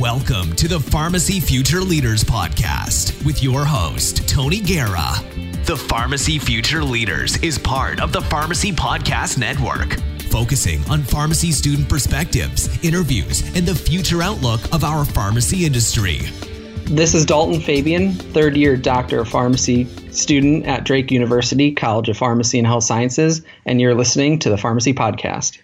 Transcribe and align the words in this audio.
Welcome 0.00 0.54
to 0.54 0.66
the 0.66 0.80
Pharmacy 0.80 1.40
Future 1.40 1.82
Leaders 1.82 2.24
Podcast 2.24 3.22
with 3.22 3.42
your 3.42 3.66
host, 3.66 4.26
Tony 4.26 4.58
Guerra. 4.58 5.12
The 5.66 5.76
Pharmacy 5.76 6.38
Future 6.38 6.82
Leaders 6.82 7.36
is 7.42 7.58
part 7.58 8.00
of 8.00 8.10
the 8.10 8.22
Pharmacy 8.22 8.72
Podcast 8.72 9.36
Network, 9.36 10.00
focusing 10.30 10.82
on 10.88 11.02
pharmacy 11.02 11.52
student 11.52 11.86
perspectives, 11.86 12.82
interviews, 12.82 13.42
and 13.54 13.68
the 13.68 13.74
future 13.74 14.22
outlook 14.22 14.62
of 14.72 14.84
our 14.84 15.04
pharmacy 15.04 15.66
industry. 15.66 16.20
This 16.86 17.14
is 17.14 17.26
Dalton 17.26 17.60
Fabian, 17.60 18.14
third 18.14 18.56
year 18.56 18.78
Doctor 18.78 19.20
of 19.20 19.28
Pharmacy 19.28 19.84
student 20.12 20.64
at 20.64 20.84
Drake 20.84 21.10
University 21.10 21.72
College 21.72 22.08
of 22.08 22.16
Pharmacy 22.16 22.56
and 22.56 22.66
Health 22.66 22.84
Sciences, 22.84 23.42
and 23.66 23.82
you're 23.82 23.94
listening 23.94 24.38
to 24.38 24.48
the 24.48 24.56
Pharmacy 24.56 24.94
Podcast. 24.94 25.58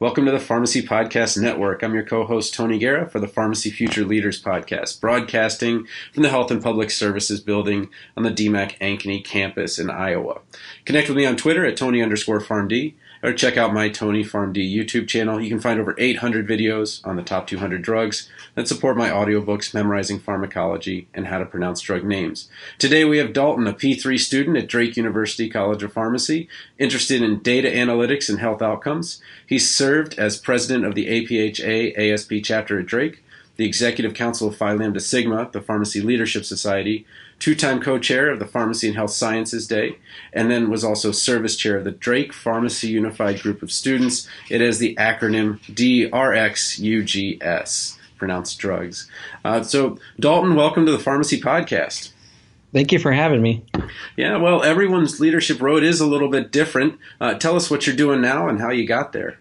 Welcome 0.00 0.24
to 0.24 0.32
the 0.32 0.40
Pharmacy 0.40 0.80
Podcast 0.80 1.36
Network. 1.36 1.82
I'm 1.82 1.92
your 1.92 2.06
co 2.06 2.24
host, 2.24 2.54
Tony 2.54 2.78
Guerra, 2.78 3.06
for 3.06 3.20
the 3.20 3.28
Pharmacy 3.28 3.68
Future 3.68 4.02
Leaders 4.02 4.42
Podcast, 4.42 4.98
broadcasting 4.98 5.86
from 6.14 6.22
the 6.22 6.30
Health 6.30 6.50
and 6.50 6.62
Public 6.62 6.90
Services 6.90 7.38
building 7.38 7.90
on 8.16 8.22
the 8.22 8.30
DMACC 8.30 8.78
Ankeny 8.78 9.22
campus 9.22 9.78
in 9.78 9.90
Iowa. 9.90 10.40
Connect 10.86 11.08
with 11.08 11.18
me 11.18 11.26
on 11.26 11.36
Twitter 11.36 11.66
at 11.66 11.76
Tony 11.76 12.00
underscore 12.00 12.40
PharmD 12.40 12.94
or 13.22 13.34
check 13.34 13.58
out 13.58 13.74
my 13.74 13.90
Tony 13.90 14.24
PharmD 14.24 14.74
YouTube 14.74 15.06
channel. 15.06 15.38
You 15.38 15.50
can 15.50 15.60
find 15.60 15.78
over 15.78 15.94
800 15.98 16.48
videos 16.48 17.06
on 17.06 17.16
the 17.16 17.22
top 17.22 17.46
200 17.46 17.82
drugs 17.82 18.30
that 18.54 18.68
support 18.68 18.96
my 18.96 19.08
audiobooks 19.08 19.74
memorizing 19.74 20.18
pharmacology 20.18 21.08
and 21.14 21.26
how 21.26 21.38
to 21.38 21.46
pronounce 21.46 21.80
drug 21.80 22.04
names. 22.04 22.48
Today 22.78 23.04
we 23.04 23.18
have 23.18 23.32
Dalton, 23.32 23.66
a 23.66 23.72
P3 23.72 24.18
student 24.18 24.56
at 24.56 24.68
Drake 24.68 24.96
University 24.96 25.48
College 25.48 25.82
of 25.82 25.92
Pharmacy, 25.92 26.48
interested 26.78 27.22
in 27.22 27.40
data 27.40 27.68
analytics 27.68 28.28
and 28.28 28.40
health 28.40 28.62
outcomes. 28.62 29.20
He 29.46 29.58
served 29.58 30.18
as 30.18 30.38
president 30.38 30.84
of 30.84 30.94
the 30.94 31.06
APHA 31.06 31.96
ASP 31.96 32.34
chapter 32.42 32.78
at 32.80 32.86
Drake, 32.86 33.22
the 33.56 33.66
executive 33.66 34.14
council 34.14 34.48
of 34.48 34.56
Phi 34.56 34.72
Lambda 34.72 35.00
Sigma, 35.00 35.50
the 35.52 35.60
Pharmacy 35.60 36.00
Leadership 36.00 36.44
Society, 36.44 37.04
two 37.38 37.54
time 37.54 37.80
co 37.80 37.98
chair 37.98 38.30
of 38.30 38.38
the 38.38 38.46
Pharmacy 38.46 38.86
and 38.86 38.96
Health 38.96 39.10
Sciences 39.10 39.66
Day, 39.66 39.98
and 40.32 40.50
then 40.50 40.70
was 40.70 40.82
also 40.84 41.12
service 41.12 41.56
chair 41.56 41.76
of 41.76 41.84
the 41.84 41.90
Drake 41.90 42.32
Pharmacy 42.32 42.88
Unified 42.88 43.40
Group 43.40 43.62
of 43.62 43.70
Students. 43.72 44.28
It 44.48 44.60
has 44.60 44.78
the 44.78 44.94
acronym 44.94 45.58
DRXUGS, 45.74 46.08
pronounced 48.20 48.58
drugs. 48.60 49.10
Uh, 49.44 49.64
so, 49.64 49.98
Dalton, 50.20 50.54
welcome 50.54 50.86
to 50.86 50.92
the 50.92 50.98
Pharmacy 50.98 51.40
Podcast. 51.40 52.12
Thank 52.72 52.92
you 52.92 53.00
for 53.00 53.10
having 53.10 53.42
me. 53.42 53.64
Yeah, 54.16 54.36
well, 54.36 54.62
everyone's 54.62 55.18
leadership 55.18 55.60
road 55.60 55.82
is 55.82 56.00
a 56.00 56.06
little 56.06 56.28
bit 56.28 56.52
different. 56.52 56.98
Uh, 57.20 57.34
tell 57.34 57.56
us 57.56 57.68
what 57.68 57.86
you're 57.86 57.96
doing 57.96 58.20
now 58.20 58.48
and 58.48 58.60
how 58.60 58.70
you 58.70 58.86
got 58.86 59.12
there. 59.12 59.40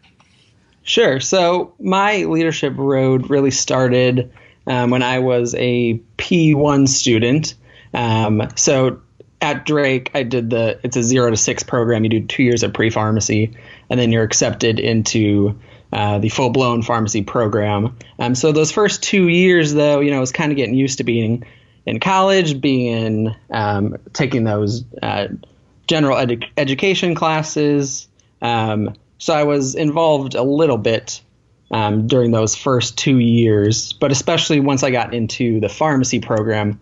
Sure. 0.81 1.19
So, 1.19 1.75
my 1.79 2.23
leadership 2.23 2.73
road 2.75 3.29
really 3.29 3.51
started 3.51 4.31
um, 4.65 4.89
when 4.89 5.03
I 5.03 5.19
was 5.19 5.53
a 5.55 6.01
P1 6.17 6.87
student. 6.87 7.55
Um, 7.93 8.47
so 8.55 9.01
at 9.41 9.65
Drake, 9.65 10.11
I 10.13 10.23
did 10.23 10.49
the 10.49 10.79
it's 10.83 10.95
a 10.95 11.03
zero 11.03 11.29
to 11.29 11.37
six 11.37 11.63
program. 11.63 12.03
You 12.03 12.09
do 12.09 12.25
two 12.25 12.43
years 12.43 12.63
of 12.63 12.73
pre 12.73 12.89
pharmacy, 12.89 13.55
and 13.89 13.99
then 13.99 14.11
you're 14.11 14.23
accepted 14.23 14.79
into 14.79 15.59
uh, 15.91 16.19
the 16.19 16.29
full 16.29 16.49
blown 16.49 16.81
pharmacy 16.81 17.23
program. 17.23 17.97
Um, 18.19 18.35
so 18.35 18.51
those 18.51 18.71
first 18.71 19.03
two 19.03 19.27
years, 19.27 19.73
though, 19.73 19.99
you 19.99 20.11
know, 20.11 20.17
I 20.17 20.19
was 20.19 20.31
kind 20.31 20.51
of 20.51 20.55
getting 20.55 20.75
used 20.75 20.97
to 20.99 21.03
being 21.03 21.45
in 21.85 21.99
college, 21.99 22.61
being 22.61 23.35
um, 23.49 23.97
taking 24.13 24.43
those 24.43 24.83
uh, 25.01 25.27
general 25.87 26.17
edu- 26.17 26.47
education 26.57 27.15
classes. 27.15 28.07
Um, 28.41 28.95
so 29.17 29.33
I 29.33 29.43
was 29.43 29.75
involved 29.75 30.35
a 30.35 30.43
little 30.43 30.77
bit 30.77 31.21
um, 31.71 32.07
during 32.07 32.31
those 32.31 32.55
first 32.55 32.97
two 32.97 33.17
years, 33.17 33.93
but 33.93 34.11
especially 34.11 34.59
once 34.59 34.83
I 34.83 34.91
got 34.91 35.13
into 35.13 35.59
the 35.59 35.69
pharmacy 35.69 36.19
program 36.19 36.79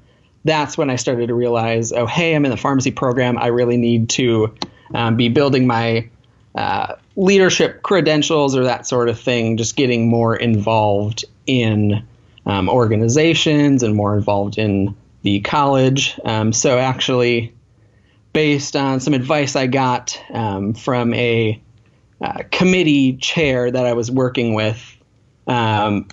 that's 0.48 0.78
when 0.78 0.90
I 0.90 0.96
started 0.96 1.28
to 1.28 1.36
realize, 1.36 1.92
oh, 1.92 2.06
hey, 2.06 2.34
I'm 2.36 2.46
in 2.46 2.52
the 2.52 2.58
pharmacy 2.58 2.92
program. 2.92 3.38
I 3.38 3.48
really 3.48 3.78
need 3.78 4.10
to 4.12 4.56
um, 4.94 5.18
be 5.18 5.30
building 5.30 5.68
my 5.68 6.10
uh, 6.58 6.96
leadership 7.16 7.84
credentials 7.84 8.56
or 8.56 8.64
that 8.64 8.88
sort 8.88 9.10
of 9.10 9.20
thing, 9.20 9.58
just 9.58 9.76
getting 9.76 10.10
more 10.10 10.36
involved 10.36 11.24
in 11.46 12.04
um, 12.48 12.68
organizations 12.68 13.84
and 13.84 13.94
more 13.96 14.16
involved 14.16 14.58
in 14.58 14.96
the 15.22 15.40
college. 15.42 16.20
Um, 16.26 16.52
so, 16.52 16.80
actually, 16.80 17.54
based 18.34 18.76
on 18.76 19.00
some 19.00 19.14
advice 19.14 19.56
I 19.56 19.68
got 19.68 20.20
um, 20.34 20.74
from 20.74 21.14
a 21.14 21.62
uh, 22.22 22.42
committee 22.50 23.18
chair 23.18 23.70
that 23.70 23.86
I 23.86 23.94
was 23.94 24.10
working 24.10 24.56
with, 24.56 24.98
um, 25.46 26.08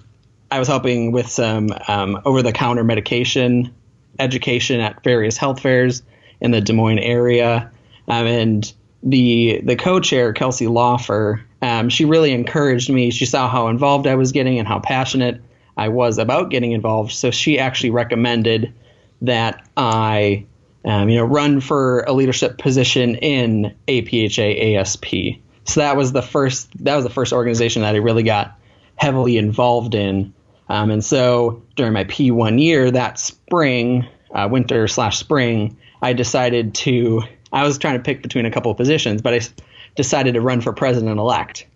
I 0.50 0.58
was 0.58 0.68
helping 0.68 1.10
with 1.10 1.26
some 1.26 1.70
um, 1.88 2.20
over 2.26 2.42
the 2.42 2.52
counter 2.52 2.84
medication 2.84 3.74
education 4.18 4.80
at 4.80 5.02
various 5.02 5.38
health 5.38 5.60
fairs 5.60 6.02
in 6.42 6.50
the 6.50 6.60
Des 6.60 6.74
Moines 6.74 6.98
area. 6.98 7.70
Um, 8.08 8.26
and 8.26 8.74
the 9.04 9.60
the 9.62 9.76
co-chair 9.76 10.32
Kelsey 10.32 10.66
Lawfer, 10.66 11.42
um, 11.62 11.88
she 11.88 12.04
really 12.04 12.32
encouraged 12.32 12.90
me. 12.90 13.10
She 13.10 13.26
saw 13.26 13.48
how 13.48 13.68
involved 13.68 14.06
I 14.06 14.14
was 14.14 14.32
getting 14.32 14.58
and 14.58 14.66
how 14.66 14.80
passionate 14.80 15.40
I 15.76 15.88
was 15.88 16.18
about 16.18 16.50
getting 16.50 16.72
involved. 16.72 17.12
So 17.12 17.30
she 17.30 17.58
actually 17.58 17.90
recommended 17.90 18.72
that 19.22 19.66
I, 19.76 20.46
um, 20.84 21.08
you 21.08 21.16
know, 21.16 21.24
run 21.24 21.60
for 21.60 22.00
a 22.02 22.12
leadership 22.12 22.58
position 22.58 23.16
in 23.16 23.74
APHA 23.88 24.76
ASP. 24.76 25.40
So 25.64 25.80
that 25.80 25.96
was 25.96 26.12
the 26.12 26.22
first 26.22 26.70
that 26.84 26.96
was 26.96 27.04
the 27.04 27.10
first 27.10 27.32
organization 27.32 27.82
that 27.82 27.94
I 27.94 27.98
really 27.98 28.22
got 28.22 28.58
heavily 28.96 29.36
involved 29.36 29.94
in. 29.94 30.32
Um, 30.68 30.90
and 30.90 31.04
so 31.04 31.62
during 31.76 31.92
my 31.92 32.04
P1 32.04 32.62
year 32.62 32.90
that 32.90 33.18
spring, 33.18 34.06
uh, 34.34 34.48
winter 34.50 34.88
slash 34.88 35.18
spring, 35.18 35.76
I 36.00 36.12
decided 36.12 36.74
to, 36.76 37.22
I 37.54 37.62
was 37.62 37.78
trying 37.78 37.94
to 37.94 38.02
pick 38.02 38.20
between 38.20 38.46
a 38.46 38.50
couple 38.50 38.72
of 38.72 38.76
positions, 38.76 39.22
but 39.22 39.32
I 39.32 39.40
decided 39.94 40.34
to 40.34 40.40
run 40.40 40.60
for 40.60 40.72
president 40.72 41.18
elect. 41.18 41.66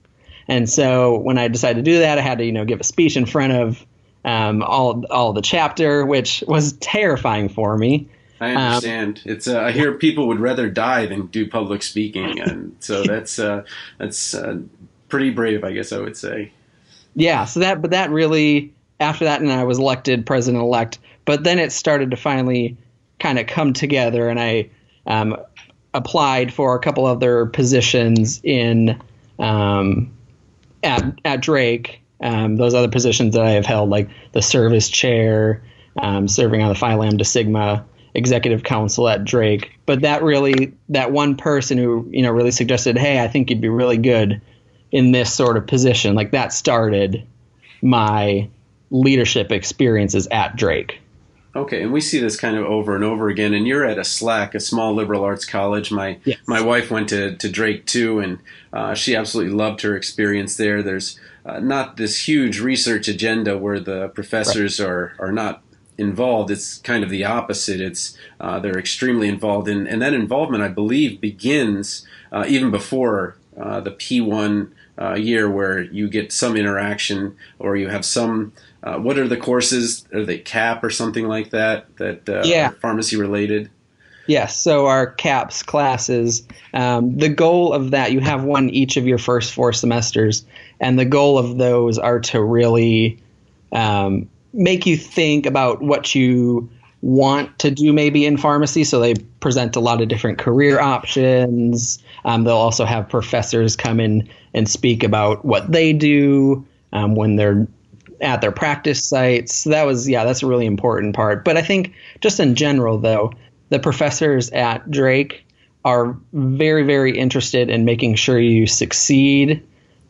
And 0.49 0.69
so 0.69 1.19
when 1.19 1.39
I 1.39 1.47
decided 1.47 1.85
to 1.85 1.91
do 1.91 2.01
that, 2.01 2.19
I 2.19 2.21
had 2.21 2.39
to, 2.39 2.45
you 2.45 2.53
know, 2.53 2.65
give 2.65 2.81
a 2.81 2.85
speech 2.85 3.17
in 3.17 3.27
front 3.27 3.53
of 3.53 3.87
um, 4.25 4.63
all 4.63 5.05
all 5.07 5.33
the 5.33 5.41
chapter, 5.41 6.05
which 6.05 6.43
was 6.47 6.73
terrifying 6.75 7.49
for 7.49 7.79
me. 7.79 8.09
I 8.41 8.55
understand. 8.55 9.23
Um, 9.25 9.33
it's 9.33 9.47
uh, 9.47 9.61
I 9.61 9.71
hear 9.71 9.93
people 9.93 10.27
would 10.29 10.41
rather 10.41 10.69
die 10.69 11.07
than 11.07 11.27
do 11.27 11.49
public 11.49 11.83
speaking, 11.83 12.41
and 12.41 12.77
so 12.81 13.03
that's 13.07 13.39
uh, 13.39 13.65
that's 13.99 14.35
uh, 14.35 14.59
pretty 15.09 15.31
brave, 15.31 15.63
I 15.63 15.73
guess 15.73 15.93
I 15.93 15.99
would 15.99 16.17
say. 16.17 16.53
Yeah. 17.15 17.45
So 17.45 17.61
that, 17.61 17.81
but 17.81 17.93
that 17.93 18.11
really 18.11 18.75
after 18.99 19.27
that, 19.27 19.41
and 19.41 19.53
I 19.53 19.65
was 19.65 19.79
elected 19.79 20.27
president 20.27 20.63
elect. 20.63 20.99
But 21.25 21.45
then 21.45 21.59
it 21.59 21.71
started 21.71 22.11
to 22.11 22.17
finally 22.17 22.77
kind 23.21 23.39
of 23.39 23.47
come 23.47 23.75
together, 23.75 24.29
and 24.29 24.41
I 24.41 24.71
um, 25.07 25.37
applied 25.95 26.53
for 26.53 26.75
a 26.75 26.79
couple 26.79 27.07
other 27.07 27.47
positions 27.47 28.41
in 28.45 29.01
um, 29.39 30.13
at 30.83 31.05
at 31.25 31.41
Drake. 31.41 32.01
Um, 32.21 32.57
those 32.57 32.75
other 32.75 32.89
positions 32.89 33.35
that 33.35 33.45
I 33.45 33.51
have 33.51 33.67
held, 33.67 33.91
like 33.91 34.09
the 34.33 34.43
service 34.43 34.89
chair, 34.89 35.63
um, 36.03 36.27
serving 36.27 36.63
on 36.63 36.69
the 36.69 36.75
Phi 36.75 36.95
Lambda 36.95 37.25
Sigma 37.25 37.85
executive 38.15 38.65
council 38.65 39.09
at 39.09 39.25
Drake. 39.25 39.71
But 39.87 40.01
that 40.01 40.23
really, 40.23 40.75
that 40.89 41.13
one 41.13 41.37
person 41.37 41.79
who 41.79 42.09
you 42.11 42.23
know 42.23 42.33
really 42.33 42.51
suggested, 42.51 42.99
hey, 42.99 43.23
I 43.23 43.29
think 43.29 43.51
you'd 43.51 43.61
be 43.61 43.69
really 43.69 43.99
good 43.99 44.41
in 44.91 45.13
this 45.13 45.33
sort 45.33 45.57
of 45.57 45.67
position. 45.67 46.15
Like 46.15 46.33
that 46.33 46.53
started 46.53 47.25
my 47.83 48.49
leadership 48.91 49.53
experiences 49.53 50.27
at 50.31 50.57
Drake. 50.57 51.01
Okay, 51.57 51.83
and 51.83 51.93
we 51.93 52.01
see 52.01 52.21
this 52.21 52.39
kind 52.39 52.57
of 52.57 52.67
over 52.67 52.95
and 52.95 53.03
over 53.03 53.29
again. 53.29 53.55
And 53.55 53.67
you're 53.67 53.85
at 53.85 53.99
a 53.99 54.03
SLAC, 54.03 54.55
a 54.55 54.61
small 54.61 54.95
liberal 54.95 55.25
arts 55.25 55.45
college. 55.45 55.91
My 55.91 56.19
yes. 56.25 56.39
my 56.47 56.61
wife 56.61 56.91
went 56.91 57.09
to, 57.09 57.37
to 57.37 57.49
Drake 57.49 57.87
too, 57.87 58.19
and 58.21 58.39
uh, 58.73 58.95
she 58.95 59.17
absolutely 59.17 59.55
loved 59.55 59.81
her 59.81 59.97
experience 59.97 60.57
there. 60.57 60.83
There's 60.83 61.19
uh, 61.47 61.61
not 61.61 61.97
this 61.97 62.29
huge 62.29 62.61
research 62.61 63.09
agenda 63.09 63.57
where 63.57 63.81
the 63.81 64.09
professors 64.09 64.79
right. 64.79 64.89
are 64.89 65.17
are 65.19 65.33
not 65.33 65.63
involved. 65.97 66.51
It's 66.51 66.79
kind 66.79 67.03
of 67.03 67.11
the 67.11 67.25
opposite. 67.25 67.81
It's 67.81 68.17
uh, 68.41 68.61
they're 68.61 68.79
extremely 68.79 69.29
involved, 69.29 69.69
in, 69.69 69.87
and 69.87 70.01
that 70.01 70.15
involvement, 70.15 70.63
I 70.63 70.69
believe, 70.69 71.21
begins 71.21 72.07
uh, 72.31 72.45
even 72.47 72.71
before 72.71 73.37
uh, 73.61 73.81
the 73.81 73.91
P1 73.91 74.71
uh, 75.01 75.15
year, 75.15 75.51
where 75.51 75.81
you 75.81 76.09
get 76.09 76.33
some 76.33 76.57
interaction 76.57 77.37
or 77.59 77.77
you 77.77 77.89
have 77.89 78.05
some 78.05 78.53
uh, 78.83 78.97
what 78.97 79.19
are 79.19 79.29
the 79.29 79.37
courses? 79.37 80.07
Are 80.13 80.25
they 80.25 80.39
CAP 80.39 80.85
or 80.85 80.91
something 80.91 81.27
like 81.27 81.51
that? 81.51 81.97
That 81.97 82.29
uh, 82.29 82.43
yeah. 82.45 82.71
pharmacy 82.71 83.17
related. 83.17 83.71
Yes. 84.27 84.61
So 84.61 84.87
our 84.87 85.07
CAPS 85.07 85.63
classes, 85.63 86.47
um, 86.75 87.17
the 87.17 87.31
goal 87.31 87.73
of 87.73 87.93
that, 87.93 88.13
you 88.13 88.21
have 88.21 88.45
one 88.45 88.69
each 88.69 88.99
of 88.99 89.07
your 89.07 89.17
first 89.17 89.55
four 89.55 89.73
semesters, 89.73 90.45
and 90.81 90.99
the 90.99 91.07
goal 91.07 91.39
of 91.39 91.57
those 91.57 91.99
are 91.99 92.21
to 92.21 92.43
really 92.43 93.19
um, 93.73 94.29
make 94.53 94.87
you 94.87 94.97
think 94.97 95.47
about 95.47 95.81
what 95.81 96.15
you 96.15 96.69
want 97.01 97.59
to 97.61 97.71
do 97.71 97.93
maybe 97.93 98.27
in 98.27 98.37
pharmacy. 98.37 98.85
So 98.85 99.01
they 99.01 99.15
present 99.41 99.77
a 99.77 99.81
lot 99.81 100.03
of 100.03 100.09
different 100.09 100.39
career 100.39 100.81
options. 100.81 101.99
Um, 102.25 102.45
they'll 102.45 102.57
also 102.57 102.85
have 102.85 103.09
professors 103.09 103.77
come 103.77 103.99
in 103.99 104.29
and 104.53 104.69
speak 104.69 105.03
about 105.03 105.45
what 105.45 105.71
they 105.71 105.93
do 105.93 106.67
um, 106.93 107.15
when 107.15 107.37
they're 107.37 107.67
at 108.21 108.41
their 108.41 108.53
practice 108.53 109.05
sites. 109.05 109.55
So 109.55 109.71
that 109.71 109.87
was, 109.87 110.09
yeah, 110.09 110.25
that's 110.25 110.43
a 110.43 110.47
really 110.47 110.67
important 110.67 111.15
part. 111.15 111.45
But 111.45 111.57
I 111.57 111.63
think 111.63 111.95
just 112.21 112.41
in 112.41 112.55
general, 112.55 112.99
though, 112.99 113.33
the 113.69 113.79
professors 113.79 114.51
at 114.51 114.91
Drake 114.91 115.45
are 115.85 116.17
very, 116.33 116.83
very 116.83 117.17
interested 117.17 117.71
in 117.71 117.85
making 117.85 118.17
sure 118.17 118.39
you 118.39 118.67
succeed. 118.67 119.67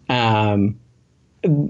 Um, 0.09 0.79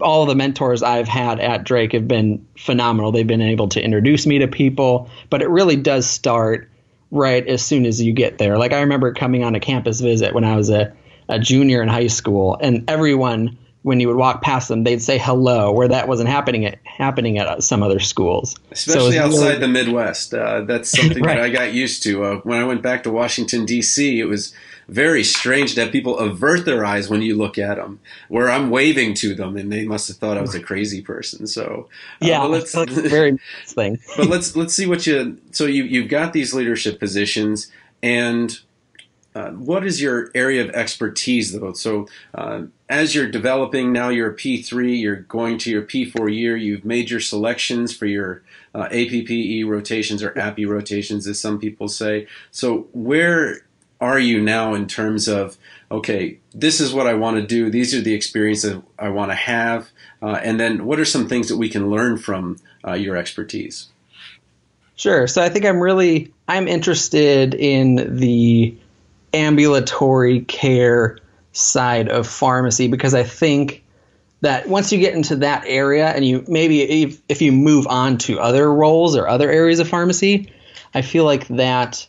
all 0.00 0.24
the 0.24 0.34
mentors 0.34 0.82
I've 0.82 1.08
had 1.08 1.40
at 1.40 1.64
Drake 1.64 1.92
have 1.92 2.08
been 2.08 2.46
phenomenal. 2.56 3.12
They've 3.12 3.26
been 3.26 3.42
able 3.42 3.68
to 3.68 3.82
introduce 3.82 4.26
me 4.26 4.38
to 4.38 4.48
people, 4.48 5.10
but 5.28 5.42
it 5.42 5.48
really 5.48 5.76
does 5.76 6.08
start 6.08 6.70
right 7.10 7.46
as 7.46 7.64
soon 7.64 7.84
as 7.84 8.00
you 8.00 8.12
get 8.12 8.38
there. 8.38 8.56
Like 8.58 8.72
I 8.72 8.80
remember 8.80 9.12
coming 9.12 9.44
on 9.44 9.54
a 9.54 9.60
campus 9.60 10.00
visit 10.00 10.34
when 10.34 10.44
I 10.44 10.56
was 10.56 10.70
a, 10.70 10.94
a 11.28 11.38
junior 11.38 11.82
in 11.82 11.88
high 11.88 12.06
school, 12.06 12.56
and 12.60 12.88
everyone 12.88 13.58
when 13.82 14.00
you 14.00 14.08
would 14.08 14.16
walk 14.16 14.42
past 14.42 14.68
them, 14.68 14.84
they'd 14.84 15.02
say 15.02 15.18
hello, 15.18 15.72
where 15.72 15.88
that 15.88 16.08
wasn't 16.08 16.28
happening 16.28 16.64
at 16.66 16.78
happening 16.84 17.38
at 17.38 17.62
some 17.62 17.82
other 17.82 18.00
schools. 18.00 18.56
Especially 18.70 19.16
so 19.16 19.24
outside 19.24 19.46
really, 19.46 19.58
the 19.60 19.68
Midwest, 19.68 20.34
uh, 20.34 20.62
that's 20.62 20.90
something 20.98 21.22
right. 21.22 21.36
that 21.36 21.44
I 21.44 21.50
got 21.50 21.72
used 21.72 22.02
to. 22.04 22.24
Uh, 22.24 22.36
when 22.38 22.60
I 22.60 22.64
went 22.64 22.82
back 22.82 23.04
to 23.04 23.10
Washington 23.10 23.64
D.C., 23.64 24.20
it 24.20 24.24
was 24.24 24.54
very 24.88 25.22
strange 25.22 25.74
that 25.74 25.92
people 25.92 26.18
avert 26.18 26.64
their 26.64 26.84
eyes 26.84 27.10
when 27.10 27.20
you 27.20 27.36
look 27.36 27.58
at 27.58 27.76
them, 27.76 28.00
where 28.28 28.50
I'm 28.50 28.70
waving 28.70 29.14
to 29.14 29.34
them, 29.34 29.56
and 29.56 29.70
they 29.70 29.84
must 29.84 30.08
have 30.08 30.16
thought 30.16 30.38
I 30.38 30.40
was 30.40 30.54
a 30.54 30.60
crazy 30.60 31.02
person. 31.02 31.46
So 31.46 31.88
uh, 32.22 32.26
yeah, 32.26 32.42
let's 32.42 32.74
very 32.88 33.38
thing. 33.66 33.98
but 34.16 34.28
let's 34.28 34.56
let's 34.56 34.74
see 34.74 34.86
what 34.86 35.06
you. 35.06 35.38
So 35.52 35.66
you 35.66 35.84
you've 35.84 36.08
got 36.08 36.32
these 36.32 36.54
leadership 36.54 36.98
positions, 36.98 37.70
and 38.02 38.58
uh, 39.34 39.50
what 39.50 39.84
is 39.84 40.00
your 40.00 40.30
area 40.34 40.62
of 40.64 40.70
expertise 40.70 41.52
though? 41.52 41.72
So 41.72 42.08
uh, 42.34 42.62
as 42.88 43.14
you're 43.14 43.30
developing 43.30 43.92
now, 43.92 44.08
you're 44.08 44.30
a 44.30 44.34
P3, 44.34 45.00
you're 45.00 45.16
going 45.16 45.58
to 45.58 45.70
your 45.70 45.82
P4 45.82 46.34
year, 46.34 46.56
you've 46.56 46.84
made 46.84 47.10
your 47.10 47.20
selections 47.20 47.94
for 47.94 48.06
your 48.06 48.42
uh, 48.74 48.88
APPE 48.88 49.66
rotations 49.66 50.22
or 50.22 50.32
APPE 50.32 50.68
rotations, 50.68 51.26
as 51.26 51.38
some 51.38 51.58
people 51.58 51.88
say. 51.88 52.26
So 52.50 52.88
where 52.92 53.62
are 54.00 54.18
you 54.18 54.40
now 54.40 54.74
in 54.74 54.86
terms 54.86 55.28
of 55.28 55.58
okay, 55.90 56.38
this 56.52 56.80
is 56.80 56.92
what 56.92 57.06
I 57.06 57.14
want 57.14 57.36
to 57.38 57.46
do, 57.46 57.70
these 57.70 57.94
are 57.94 58.00
the 58.00 58.14
experiences 58.14 58.76
I 58.98 59.08
want 59.08 59.30
to 59.30 59.34
have, 59.34 59.88
uh, 60.20 60.38
and 60.42 60.60
then 60.60 60.84
what 60.84 61.00
are 61.00 61.04
some 61.06 61.28
things 61.28 61.48
that 61.48 61.56
we 61.56 61.70
can 61.70 61.90
learn 61.90 62.18
from 62.18 62.58
uh, 62.86 62.92
your 62.92 63.16
expertise? 63.16 63.88
Sure. 64.96 65.26
So 65.26 65.42
I 65.42 65.48
think 65.48 65.64
I'm 65.64 65.80
really 65.80 66.32
I'm 66.48 66.66
interested 66.66 67.54
in 67.54 68.16
the 68.16 68.76
ambulatory 69.32 70.40
care 70.40 71.18
side 71.52 72.08
of 72.08 72.26
pharmacy 72.26 72.88
because 72.88 73.14
I 73.14 73.22
think 73.22 73.84
that 74.40 74.68
once 74.68 74.92
you 74.92 74.98
get 74.98 75.14
into 75.14 75.36
that 75.36 75.64
area 75.66 76.08
and 76.08 76.24
you 76.24 76.44
maybe 76.46 76.82
if, 76.82 77.20
if 77.28 77.42
you 77.42 77.52
move 77.52 77.86
on 77.88 78.18
to 78.18 78.38
other 78.38 78.72
roles 78.72 79.16
or 79.16 79.28
other 79.28 79.50
areas 79.50 79.80
of 79.80 79.88
pharmacy, 79.88 80.52
I 80.94 81.02
feel 81.02 81.24
like 81.24 81.48
that 81.48 82.06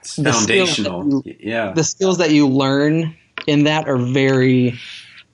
it's 0.00 0.16
foundational. 0.16 1.22
You, 1.24 1.36
yeah. 1.38 1.72
The 1.72 1.84
skills 1.84 2.18
that 2.18 2.32
you 2.32 2.48
learn 2.48 3.16
in 3.46 3.64
that 3.64 3.88
are 3.88 3.98
very 3.98 4.78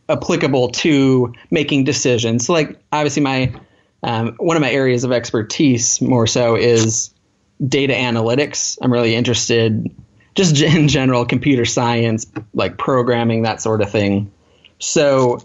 applicable 0.08 0.68
to 0.68 1.32
making 1.50 1.84
decisions. 1.84 2.46
So 2.46 2.52
like 2.52 2.78
obviously 2.92 3.22
my 3.22 3.54
um, 4.02 4.34
one 4.38 4.56
of 4.56 4.60
my 4.60 4.70
areas 4.70 5.04
of 5.04 5.12
expertise 5.12 6.00
more 6.00 6.26
so 6.26 6.54
is 6.54 7.12
data 7.66 7.94
analytics. 7.94 8.78
I'm 8.80 8.92
really 8.92 9.14
interested 9.14 9.90
just 10.38 10.62
in 10.62 10.88
general 10.88 11.26
computer 11.26 11.66
science, 11.66 12.26
like 12.54 12.78
programming, 12.78 13.42
that 13.42 13.60
sort 13.60 13.82
of 13.82 13.90
thing. 13.90 14.32
So 14.78 15.40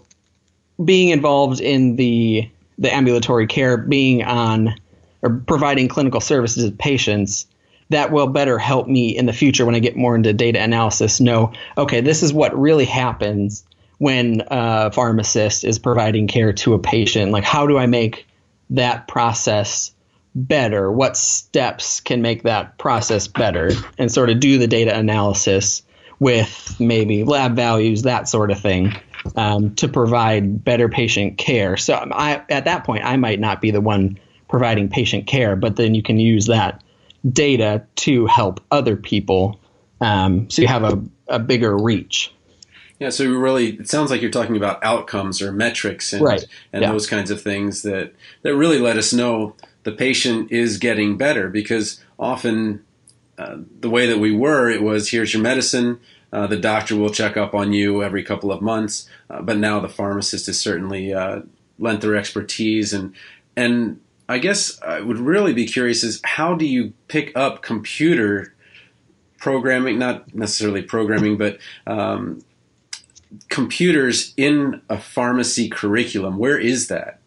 being 0.82 1.10
involved 1.10 1.60
in 1.60 1.96
the 1.96 2.48
the 2.78 2.92
ambulatory 2.92 3.46
care, 3.46 3.76
being 3.76 4.24
on 4.24 4.74
or 5.22 5.42
providing 5.46 5.88
clinical 5.88 6.20
services 6.20 6.68
to 6.68 6.76
patients 6.76 7.46
that 7.90 8.10
will 8.10 8.26
better 8.26 8.58
help 8.58 8.88
me 8.88 9.16
in 9.16 9.26
the 9.26 9.32
future 9.32 9.64
when 9.64 9.74
I 9.74 9.78
get 9.78 9.94
more 9.94 10.16
into 10.16 10.32
data 10.32 10.60
analysis 10.60 11.20
know, 11.20 11.52
okay, 11.78 12.00
this 12.00 12.22
is 12.22 12.32
what 12.32 12.58
really 12.58 12.84
happens 12.86 13.64
when 13.98 14.42
a 14.48 14.90
pharmacist 14.90 15.64
is 15.64 15.78
providing 15.78 16.26
care 16.26 16.52
to 16.52 16.74
a 16.74 16.78
patient. 16.78 17.30
Like, 17.30 17.44
how 17.44 17.66
do 17.66 17.78
I 17.78 17.86
make 17.86 18.26
that 18.70 19.06
process 19.06 19.94
better? 20.34 20.90
What 20.90 21.16
steps 21.16 22.00
can 22.00 22.22
make 22.22 22.42
that 22.42 22.78
process 22.78 23.28
better? 23.28 23.70
And 23.98 24.10
sort 24.10 24.30
of 24.30 24.40
do 24.40 24.58
the 24.58 24.66
data 24.66 24.96
analysis 24.96 25.82
with 26.20 26.76
maybe 26.78 27.24
lab 27.24 27.56
values, 27.56 28.02
that 28.02 28.28
sort 28.28 28.50
of 28.50 28.58
thing, 28.58 28.94
um, 29.36 29.74
to 29.76 29.88
provide 29.88 30.64
better 30.64 30.88
patient 30.88 31.38
care. 31.38 31.76
So 31.76 31.94
I, 31.94 32.42
at 32.48 32.64
that 32.64 32.84
point, 32.84 33.04
I 33.04 33.16
might 33.16 33.40
not 33.40 33.60
be 33.60 33.70
the 33.70 33.80
one 33.80 34.18
providing 34.48 34.88
patient 34.88 35.26
care, 35.26 35.56
but 35.56 35.76
then 35.76 35.94
you 35.94 36.02
can 36.02 36.18
use 36.18 36.46
that 36.46 36.82
data 37.30 37.84
to 37.96 38.26
help 38.26 38.60
other 38.70 38.96
people. 38.96 39.58
Um, 40.00 40.48
so 40.50 40.62
you 40.62 40.68
have 40.68 40.84
a, 40.84 41.02
a 41.28 41.38
bigger 41.38 41.76
reach. 41.76 42.32
Yeah, 43.00 43.10
so 43.10 43.24
you 43.24 43.38
really, 43.38 43.70
it 43.70 43.88
sounds 43.88 44.10
like 44.10 44.22
you're 44.22 44.30
talking 44.30 44.56
about 44.56 44.82
outcomes 44.84 45.42
or 45.42 45.50
metrics 45.52 46.12
and 46.12 46.22
right. 46.22 46.46
and 46.72 46.82
yeah. 46.82 46.92
those 46.92 47.08
kinds 47.08 47.30
of 47.30 47.42
things 47.42 47.82
that 47.82 48.12
that 48.42 48.54
really 48.54 48.78
let 48.78 48.96
us 48.96 49.12
know 49.12 49.56
the 49.84 49.92
patient 49.92 50.50
is 50.50 50.78
getting 50.78 51.16
better 51.16 51.48
because 51.48 52.02
often 52.18 52.84
uh, 53.38 53.58
the 53.80 53.90
way 53.90 54.06
that 54.06 54.18
we 54.18 54.34
were, 54.34 54.68
it 54.68 54.82
was 54.82 55.10
here's 55.10 55.32
your 55.32 55.42
medicine. 55.42 56.00
Uh, 56.32 56.46
the 56.48 56.56
doctor 56.56 56.96
will 56.96 57.10
check 57.10 57.36
up 57.36 57.54
on 57.54 57.72
you 57.72 58.02
every 58.02 58.24
couple 58.24 58.50
of 58.50 58.60
months, 58.60 59.08
uh, 59.30 59.40
but 59.40 59.56
now 59.56 59.78
the 59.78 59.88
pharmacist 59.88 60.46
has 60.46 60.58
certainly 60.58 61.14
uh, 61.14 61.40
lent 61.78 62.00
their 62.00 62.16
expertise 62.16 62.92
and 62.92 63.14
and 63.56 64.00
I 64.28 64.38
guess 64.38 64.80
I 64.82 65.00
would 65.00 65.18
really 65.18 65.52
be 65.52 65.66
curious 65.66 66.02
is 66.02 66.20
how 66.24 66.54
do 66.54 66.66
you 66.66 66.94
pick 67.08 67.32
up 67.36 67.62
computer 67.62 68.54
programming, 69.38 69.98
not 69.98 70.34
necessarily 70.34 70.82
programming, 70.82 71.36
but 71.36 71.58
um, 71.86 72.42
computers 73.50 74.32
in 74.36 74.80
a 74.88 74.98
pharmacy 74.98 75.68
curriculum? 75.68 76.38
Where 76.38 76.58
is 76.58 76.88
that? 76.88 77.20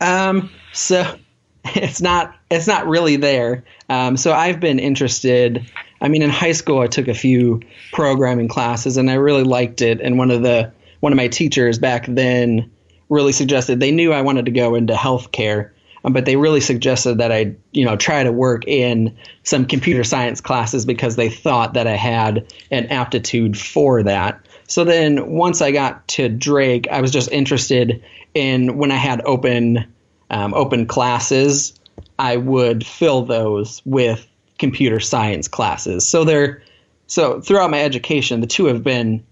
Um, 0.00 0.50
so 0.72 1.18
it's 1.74 2.00
not 2.00 2.34
it's 2.50 2.66
not 2.66 2.86
really 2.86 3.16
there. 3.16 3.64
Um, 3.88 4.16
so 4.16 4.32
I've 4.32 4.60
been 4.60 4.78
interested. 4.78 5.64
I 6.00 6.08
mean, 6.08 6.22
in 6.22 6.30
high 6.30 6.52
school, 6.52 6.80
I 6.80 6.86
took 6.86 7.08
a 7.08 7.14
few 7.14 7.60
programming 7.92 8.48
classes, 8.48 8.96
and 8.96 9.10
I 9.10 9.14
really 9.14 9.44
liked 9.44 9.82
it. 9.82 10.00
And 10.00 10.18
one 10.18 10.30
of 10.30 10.42
the 10.42 10.72
one 11.00 11.12
of 11.12 11.16
my 11.16 11.28
teachers 11.28 11.78
back 11.78 12.06
then 12.06 12.70
really 13.08 13.32
suggested 13.32 13.80
they 13.80 13.90
knew 13.90 14.12
I 14.12 14.22
wanted 14.22 14.46
to 14.46 14.50
go 14.50 14.74
into 14.74 14.94
healthcare, 14.94 15.70
um, 16.04 16.12
but 16.12 16.24
they 16.24 16.36
really 16.36 16.60
suggested 16.60 17.18
that 17.18 17.32
I, 17.32 17.56
you 17.72 17.84
know, 17.84 17.96
try 17.96 18.22
to 18.22 18.32
work 18.32 18.66
in 18.66 19.16
some 19.42 19.66
computer 19.66 20.04
science 20.04 20.40
classes 20.40 20.86
because 20.86 21.16
they 21.16 21.28
thought 21.28 21.74
that 21.74 21.86
I 21.86 21.96
had 21.96 22.52
an 22.70 22.86
aptitude 22.86 23.58
for 23.58 24.02
that. 24.04 24.40
So 24.68 24.84
then 24.84 25.32
once 25.32 25.60
I 25.60 25.72
got 25.72 26.06
to 26.08 26.28
Drake, 26.28 26.86
I 26.90 27.00
was 27.00 27.10
just 27.10 27.30
interested 27.32 28.02
in 28.34 28.78
when 28.78 28.92
I 28.92 28.96
had 28.96 29.20
open 29.22 29.92
um, 30.30 30.54
open 30.54 30.86
classes, 30.86 31.74
I 32.18 32.36
would 32.36 32.86
fill 32.86 33.22
those 33.22 33.82
with 33.84 34.26
computer 34.58 35.00
science 35.00 35.48
classes. 35.48 36.06
So 36.06 36.24
they're 36.24 36.62
so 37.06 37.40
throughout 37.40 37.70
my 37.70 37.82
education, 37.82 38.40
the 38.40 38.46
two 38.46 38.66
have 38.66 38.84
been 38.84 39.24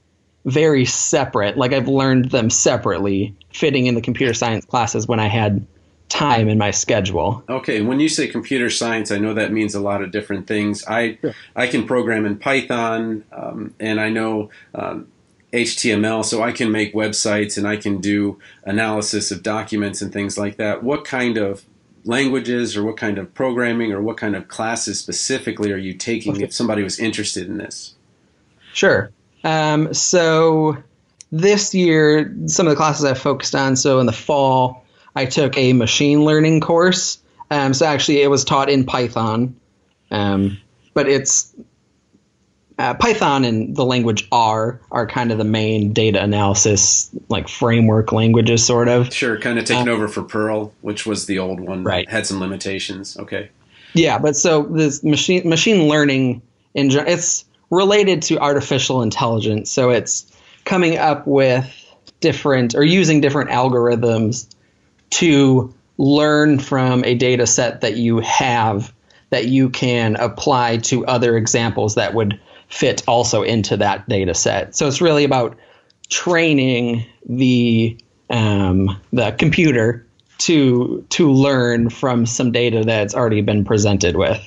very 0.45 0.85
separate. 0.85 1.57
Like 1.57 1.73
I've 1.73 1.89
learned 1.89 2.31
them 2.31 2.51
separately, 2.51 3.37
fitting 3.53 3.87
in 3.87 3.95
the 3.95 4.01
computer 4.01 4.35
science 4.35 4.65
classes 4.65 5.07
when 5.07 5.21
I 5.21 5.29
had 5.29 5.65
time 6.09 6.49
in 6.49 6.59
my 6.59 6.71
schedule. 6.71 7.45
Okay, 7.49 7.83
when 7.83 8.01
you 8.01 8.09
say 8.09 8.27
computer 8.27 8.71
science, 8.71 9.11
I 9.11 9.19
know 9.19 9.35
that 9.35 9.53
means 9.53 9.75
a 9.75 9.81
lot 9.81 10.03
of 10.03 10.11
different 10.11 10.47
things. 10.47 10.85
I 10.87 11.19
sure. 11.21 11.35
I 11.55 11.67
can 11.67 11.87
program 11.87 12.25
in 12.25 12.39
Python, 12.39 13.25
um, 13.31 13.75
and 13.79 14.01
I 14.01 14.09
know 14.09 14.51
um, 14.75 15.07
HTML, 15.53 16.25
so 16.25 16.43
I 16.43 16.53
can 16.53 16.71
make 16.71 16.95
websites 16.95 17.57
and 17.57 17.67
I 17.67 17.77
can 17.77 18.01
do 18.01 18.39
analysis 18.65 19.31
of 19.31 19.43
documents 19.43 20.03
and 20.03 20.13
things 20.13 20.37
like 20.37 20.57
that. 20.57 20.83
What 20.83 21.05
kind 21.05 21.39
of 21.39 21.65
languages 22.05 22.77
or 22.77 22.85
what 22.85 22.97
kind 22.97 23.19
of 23.19 23.33
programming 23.35 23.93
or 23.93 24.01
what 24.01 24.17
kind 24.17 24.37
of 24.37 24.49
classes 24.49 24.99
specifically 24.99 25.73
are 25.73 25.79
you 25.79 25.95
taking 25.95 26.35
okay. 26.35 26.45
if 26.45 26.53
somebody 26.53 26.83
was 26.83 26.99
interested 26.99 27.49
in 27.49 27.59
this? 27.59 27.95
Sure. 28.73 29.11
Um, 29.45 29.95
so 29.95 30.77
this 31.33 31.75
year, 31.75 32.35
some 32.47 32.67
of 32.67 32.71
the 32.71 32.77
classes 32.77 33.05
I 33.05 33.15
focused 33.15 33.55
on. 33.55 33.77
So 33.77 34.01
in 34.01 34.07
the 34.07 34.13
fall, 34.13 34.85
I 35.15 35.27
took 35.27 35.57
a 35.57 35.73
machine 35.73 36.25
learning 36.25 36.61
course. 36.61 37.19
Um, 37.51 37.75
so 37.75 37.87
actually, 37.87 38.23
it 38.23 38.29
was 38.29 38.45
taught 38.45 38.69
in 38.69 38.85
Python, 38.85 39.57
um, 40.11 40.59
but 40.95 41.09
it's 41.09 41.55
uh, 42.79 42.95
Python 42.95 43.45
and 43.45 43.75
the 43.75 43.85
language 43.85 44.29
R 44.31 44.81
are 44.91 45.07
kind 45.07 45.33
of 45.33 45.39
the 45.39 45.45
main 45.45 45.93
data 45.93 46.23
analysis 46.23 47.11
like 47.29 47.49
framework 47.49 48.13
languages, 48.13 48.65
sort 48.65 48.89
of. 48.89 49.13
Sure, 49.13 49.39
kind 49.39 49.59
of 49.59 49.65
taking 49.65 49.89
um, 49.89 49.95
over 49.95 50.07
for 50.07 50.23
Perl, 50.23 50.73
which 50.81 51.05
was 51.05 51.27
the 51.27 51.41
old 51.41 51.61
one. 51.61 51.83
Right, 51.83 52.09
had 52.09 52.27
some 52.27 52.39
limitations. 52.39 53.17
Okay. 53.17 53.51
Yeah, 53.95 54.19
but 54.19 54.37
so 54.37 54.63
this 54.63 55.03
machine 55.03 55.49
machine 55.49 55.89
learning 55.89 56.43
in 56.75 56.91
it's 56.91 57.45
related 57.71 58.23
to 58.23 58.39
artificial 58.39 59.03
intelligence, 59.03 59.71
so 59.71 59.91
it's 59.91 60.31
coming 60.65 60.99
up 60.99 61.27
with 61.27 61.75
different 62.21 62.75
or 62.77 62.85
using 62.85 63.21
different 63.21 63.51
algorithms 63.51 64.49
to 65.11 65.75
learn 65.97 66.61
from 66.61 67.05
a 67.05 67.15
data 67.15 67.47
set 67.47 67.81
that 67.81 67.97
you 67.97 68.21
have 68.21 68.93
that 69.31 69.47
you 69.47 69.69
can 69.69 70.15
apply 70.17 70.77
to 70.77 71.05
other 71.07 71.37
examples 71.37 71.97
that 71.97 72.15
would 72.15 72.41
fit 72.69 73.03
also 73.09 73.43
into 73.43 73.77
that 73.77 74.09
data 74.09 74.35
set. 74.35 74.77
So 74.77 74.87
it's 74.87 75.01
really 75.01 75.25
about 75.25 75.57
training 76.09 77.07
the 77.29 77.97
um, 78.31 79.01
the 79.13 79.33
computer 79.33 80.07
to 80.39 81.05
to 81.11 81.31
learn 81.33 81.91
from 81.91 82.27
some 82.27 82.53
data 82.53 82.85
that's 82.85 83.15
already 83.15 83.41
been 83.41 83.65
presented 83.65 84.17
with. 84.17 84.41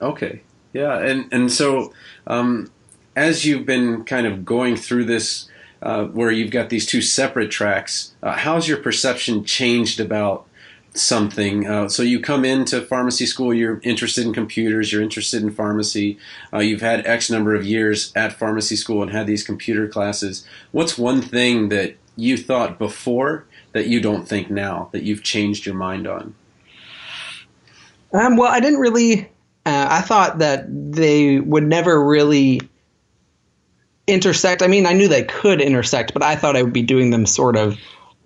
Okay, 0.00 0.40
yeah, 0.72 0.98
and 0.98 1.32
and 1.32 1.50
so 1.50 1.92
um, 2.26 2.70
as 3.16 3.44
you've 3.44 3.66
been 3.66 4.04
kind 4.04 4.26
of 4.26 4.44
going 4.44 4.76
through 4.76 5.04
this, 5.04 5.48
uh, 5.82 6.04
where 6.04 6.30
you've 6.30 6.50
got 6.50 6.70
these 6.70 6.86
two 6.86 7.02
separate 7.02 7.50
tracks, 7.50 8.12
uh, 8.22 8.32
how's 8.32 8.68
your 8.68 8.78
perception 8.78 9.44
changed 9.44 10.00
about 10.00 10.46
something. 10.94 11.66
Uh, 11.66 11.88
so 11.88 12.02
you 12.02 12.20
come 12.20 12.44
into 12.44 12.80
pharmacy 12.80 13.26
school, 13.26 13.52
you're 13.52 13.80
interested 13.82 14.24
in 14.24 14.32
computers, 14.32 14.92
you're 14.92 15.02
interested 15.02 15.42
in 15.42 15.50
pharmacy, 15.50 16.18
uh, 16.52 16.58
you've 16.58 16.80
had 16.80 17.06
X 17.06 17.30
number 17.30 17.54
of 17.54 17.66
years 17.66 18.12
at 18.14 18.32
pharmacy 18.32 18.76
school 18.76 19.02
and 19.02 19.10
had 19.10 19.26
these 19.26 19.42
computer 19.42 19.88
classes. 19.88 20.46
What's 20.70 20.96
one 20.96 21.20
thing 21.20 21.68
that 21.70 21.96
you 22.16 22.36
thought 22.36 22.78
before 22.78 23.44
that 23.72 23.88
you 23.88 24.00
don't 24.00 24.26
think 24.28 24.50
now 24.50 24.88
that 24.92 25.02
you've 25.02 25.24
changed 25.24 25.66
your 25.66 25.74
mind 25.74 26.06
on? 26.06 26.34
Um, 28.12 28.36
well, 28.36 28.50
I 28.50 28.60
didn't 28.60 28.78
really. 28.78 29.28
Uh, 29.66 29.88
I 29.90 30.02
thought 30.02 30.38
that 30.38 30.66
they 30.68 31.40
would 31.40 31.64
never 31.64 32.04
really 32.04 32.60
intersect. 34.06 34.62
I 34.62 34.68
mean, 34.68 34.86
I 34.86 34.92
knew 34.92 35.08
they 35.08 35.24
could 35.24 35.60
intersect, 35.60 36.12
but 36.12 36.22
I 36.22 36.36
thought 36.36 36.54
I 36.54 36.62
would 36.62 36.72
be 36.72 36.82
doing 36.82 37.10
them 37.10 37.26
sort 37.26 37.56
of 37.56 37.76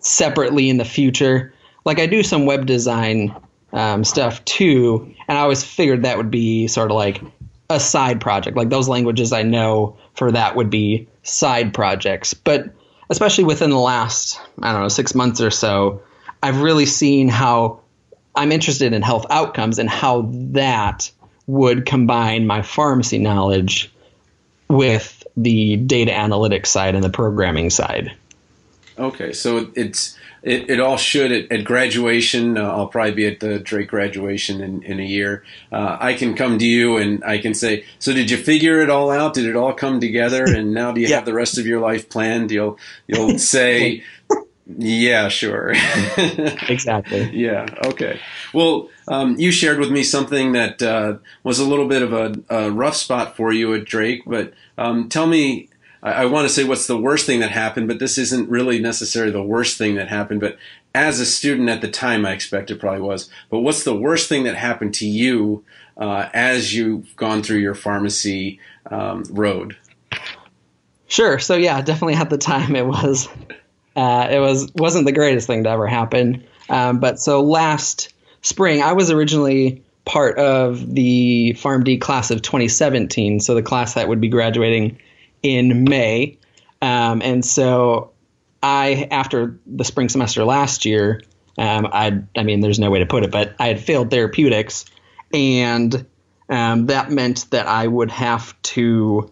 separately 0.01 0.69
in 0.69 0.77
the 0.77 0.85
future 0.85 1.55
like 1.89 1.99
I 1.99 2.05
do 2.05 2.23
some 2.23 2.45
web 2.45 2.67
design 2.67 3.35
um, 3.73 4.05
stuff 4.05 4.45
too, 4.45 5.15
and 5.27 5.39
I 5.39 5.41
always 5.41 5.65
figured 5.65 6.03
that 6.03 6.19
would 6.19 6.31
be 6.31 6.67
sort 6.67 6.91
of 6.91 6.97
like 6.97 7.23
a 7.71 7.81
side 7.81 8.21
project. 8.21 8.59
Like 8.59 8.69
those 8.69 8.89
languages 8.89 9.33
I 9.33 9.43
know 9.43 9.97
for 10.15 10.31
that 10.31 10.55
would 10.55 10.69
be 10.69 11.09
side 11.23 11.73
projects. 11.73 12.35
But 12.35 12.75
especially 13.09 13.45
within 13.45 13.71
the 13.71 13.79
last, 13.79 14.39
I 14.61 14.73
don't 14.73 14.83
know, 14.83 14.89
six 14.89 15.15
months 15.15 15.41
or 15.41 15.51
so, 15.51 16.03
I've 16.43 16.61
really 16.61 16.85
seen 16.85 17.29
how 17.29 17.81
I'm 18.35 18.53
interested 18.53 18.93
in 18.93 19.01
health 19.01 19.25
outcomes 19.31 19.79
and 19.79 19.89
how 19.89 20.29
that 20.31 21.11
would 21.47 21.87
combine 21.87 22.47
my 22.47 22.61
pharmacy 22.61 23.17
knowledge 23.17 23.91
with 24.69 25.27
the 25.39 25.77
data 25.77 26.13
analytics 26.13 26.67
side 26.67 26.95
and 26.95 27.03
the 27.03 27.09
programming 27.09 27.71
side. 27.71 28.13
Okay, 28.99 29.33
so 29.33 29.71
it's 29.75 30.18
it, 30.43 30.71
it 30.71 30.81
all 30.81 30.97
should 30.97 31.33
at, 31.33 31.51
at 31.51 31.65
graduation. 31.65 32.57
Uh, 32.57 32.71
I'll 32.71 32.87
probably 32.87 33.13
be 33.13 33.27
at 33.27 33.41
the 33.41 33.59
Drake 33.59 33.89
graduation 33.89 34.61
in, 34.61 34.83
in 34.83 35.01
a 35.01 35.05
year. 35.05 35.45
Uh, 35.73 35.97
I 36.01 36.15
can 36.15 36.35
come 36.35 36.59
to 36.59 36.67
you 36.67 36.97
and 36.97 37.25
I 37.25 37.39
can 37.39 37.55
say, 37.55 37.85
"So 37.99 38.13
did 38.13 38.31
you 38.31 38.37
figure 38.37 38.81
it 38.81 38.91
all 38.91 39.11
out? 39.11 39.35
Did 39.35 39.47
it 39.47 39.57
all 39.57 39.73
come 39.73 40.01
together? 40.01 40.45
And 40.59 40.75
now 40.75 40.93
do 40.93 41.01
you 41.01 41.09
yeah. 41.09 41.17
have 41.17 41.25
the 41.25 41.35
rest 41.35 41.59
of 41.59 41.67
your 41.67 41.81
life 41.81 42.09
planned?" 42.09 42.51
You'll 42.51 42.79
you'll 43.07 43.39
say, 43.55 44.03
"Yeah, 44.67 45.29
sure." 45.29 45.73
exactly. 46.69 47.31
Yeah. 47.33 47.67
Okay. 47.85 48.19
Well, 48.53 48.89
um, 49.07 49.39
you 49.39 49.53
shared 49.53 49.79
with 49.79 49.91
me 49.91 50.03
something 50.03 50.53
that 50.53 50.83
uh, 50.83 51.19
was 51.43 51.59
a 51.59 51.65
little 51.65 51.87
bit 51.87 52.03
of 52.03 52.13
a, 52.13 52.35
a, 52.49 52.71
rough 52.71 52.97
spot 52.97 53.37
for 53.37 53.53
you 53.53 53.75
at 53.75 53.85
Drake, 53.85 54.23
but 54.27 54.53
um, 54.77 55.09
tell 55.09 55.27
me 55.27 55.68
I, 56.03 56.13
I 56.13 56.25
want 56.27 56.49
to 56.49 56.55
say 56.55 56.65
what's 56.65 56.87
the 56.87 56.99
worst 56.99 57.27
thing 57.27 57.41
that 57.41 57.51
happened, 57.51 57.89
but 57.89 57.99
this 57.99 58.19
isn't 58.19 58.49
really 58.49 58.79
necessarily 58.79 59.33
the 59.33 59.43
worst 59.43 59.79
thing 59.79 59.95
that 59.97 60.09
happened. 60.09 60.41
But 60.41 60.59
as 60.95 61.21
a 61.21 61.27
student 61.27 61.69
at 61.69 61.81
the 61.81 61.91
time, 61.91 62.27
I 62.27 62.33
expect 62.33 62.71
it 62.71 62.81
probably 62.81 63.03
was. 63.03 63.31
But 63.51 63.61
what's 63.61 63.85
the 63.85 63.97
worst 63.97 64.29
thing 64.29 64.45
that 64.45 64.57
happened 64.57 64.95
to 64.95 65.07
you 65.07 65.65
uh, 65.97 66.29
as 66.33 66.75
you've 66.75 67.15
gone 67.17 67.43
through 67.43 67.59
your 67.59 67.75
pharmacy 67.75 68.61
um, 68.91 69.25
road? 69.31 69.77
Sure. 71.09 71.39
So 71.39 71.57
yeah, 71.57 71.81
definitely 71.81 72.15
at 72.15 72.31
the 72.31 72.39
time 72.39 72.77
it 72.77 72.87
was 72.87 73.29
uh, 73.97 74.29
it 74.31 74.39
was 74.39 74.71
wasn't 74.75 75.07
the 75.07 75.13
greatest 75.13 75.47
thing 75.47 75.65
to 75.65 75.71
ever 75.71 75.87
happen. 75.87 76.45
Um, 76.69 77.01
but 77.01 77.19
so 77.19 77.43
last 77.43 78.13
spring, 78.43 78.83
I 78.83 78.93
was 78.93 79.11
originally 79.11 79.83
part 80.05 80.39
of 80.39 80.95
the 80.95 81.55
PharmD 81.59 82.01
class 82.01 82.31
of 82.31 82.43
2017, 82.43 83.41
so 83.41 83.55
the 83.55 83.63
class 83.63 83.95
that 83.95 84.09
would 84.09 84.21
be 84.21 84.29
graduating 84.29 84.99
in 85.43 85.85
May. 85.85 86.39
Um, 86.81 87.23
and 87.23 87.45
so 87.45 88.13
I, 88.63 89.09
after 89.11 89.59
the 89.67 89.85
spring 89.85 90.09
semester 90.09 90.45
last 90.45 90.85
year, 90.85 91.23
um, 91.57 91.87
I, 91.93 92.23
I 92.37 92.43
mean, 92.45 92.61
there's 92.61 92.79
no 92.79 92.91
way 92.91 93.01
to 93.01 93.07
put 93.07 93.25
it, 93.25 93.31
but 93.31 93.55
I 93.59 93.69
had 93.69 93.81
failed 93.81 94.11
therapeutics, 94.11 94.85
and 95.33 96.07
um, 96.49 96.87
that 96.87 97.11
meant 97.11 97.51
that 97.51 97.67
I 97.67 97.87
would 97.87 98.11
have 98.11 98.61
to 98.63 99.31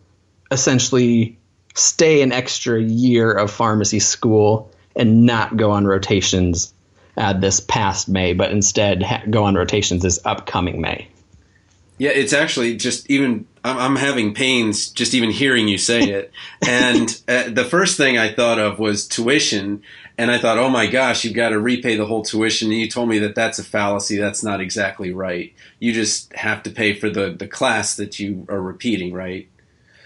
essentially 0.50 1.38
stay 1.74 2.22
an 2.22 2.32
extra 2.32 2.80
year 2.80 3.32
of 3.32 3.50
pharmacy 3.50 4.00
school 4.00 4.72
and 4.96 5.24
not 5.24 5.56
go 5.56 5.70
on 5.70 5.86
rotations 5.86 6.74
uh, 7.16 7.32
this 7.32 7.60
past 7.60 8.08
May, 8.08 8.32
but 8.32 8.50
instead 8.50 9.02
ha- 9.02 9.22
go 9.28 9.44
on 9.44 9.54
rotations 9.54 10.02
this 10.02 10.18
upcoming 10.24 10.80
May. 10.80 11.08
Yeah, 11.98 12.10
it's 12.10 12.32
actually 12.32 12.76
just 12.76 13.08
even 13.10 13.46
I'm, 13.64 13.78
I'm 13.78 13.96
having 13.96 14.34
pains 14.34 14.90
just 14.90 15.14
even 15.14 15.30
hearing 15.30 15.66
you 15.68 15.78
say 15.78 16.00
it. 16.00 16.32
and 16.66 17.20
uh, 17.26 17.50
the 17.50 17.64
first 17.64 17.96
thing 17.96 18.18
I 18.18 18.32
thought 18.32 18.58
of 18.58 18.78
was 18.78 19.06
tuition, 19.06 19.82
and 20.18 20.30
I 20.30 20.38
thought, 20.38 20.58
oh 20.58 20.68
my 20.68 20.86
gosh, 20.86 21.24
you've 21.24 21.34
got 21.34 21.50
to 21.50 21.58
repay 21.58 21.96
the 21.96 22.06
whole 22.06 22.22
tuition. 22.22 22.70
And 22.70 22.78
you 22.78 22.88
told 22.88 23.08
me 23.08 23.18
that 23.20 23.34
that's 23.34 23.58
a 23.58 23.64
fallacy. 23.64 24.16
That's 24.16 24.42
not 24.42 24.60
exactly 24.60 25.12
right. 25.12 25.52
You 25.78 25.92
just 25.92 26.32
have 26.34 26.62
to 26.64 26.70
pay 26.70 26.94
for 26.94 27.10
the 27.10 27.30
the 27.30 27.48
class 27.48 27.96
that 27.96 28.18
you 28.18 28.46
are 28.48 28.60
repeating, 28.60 29.12
right? 29.12 29.48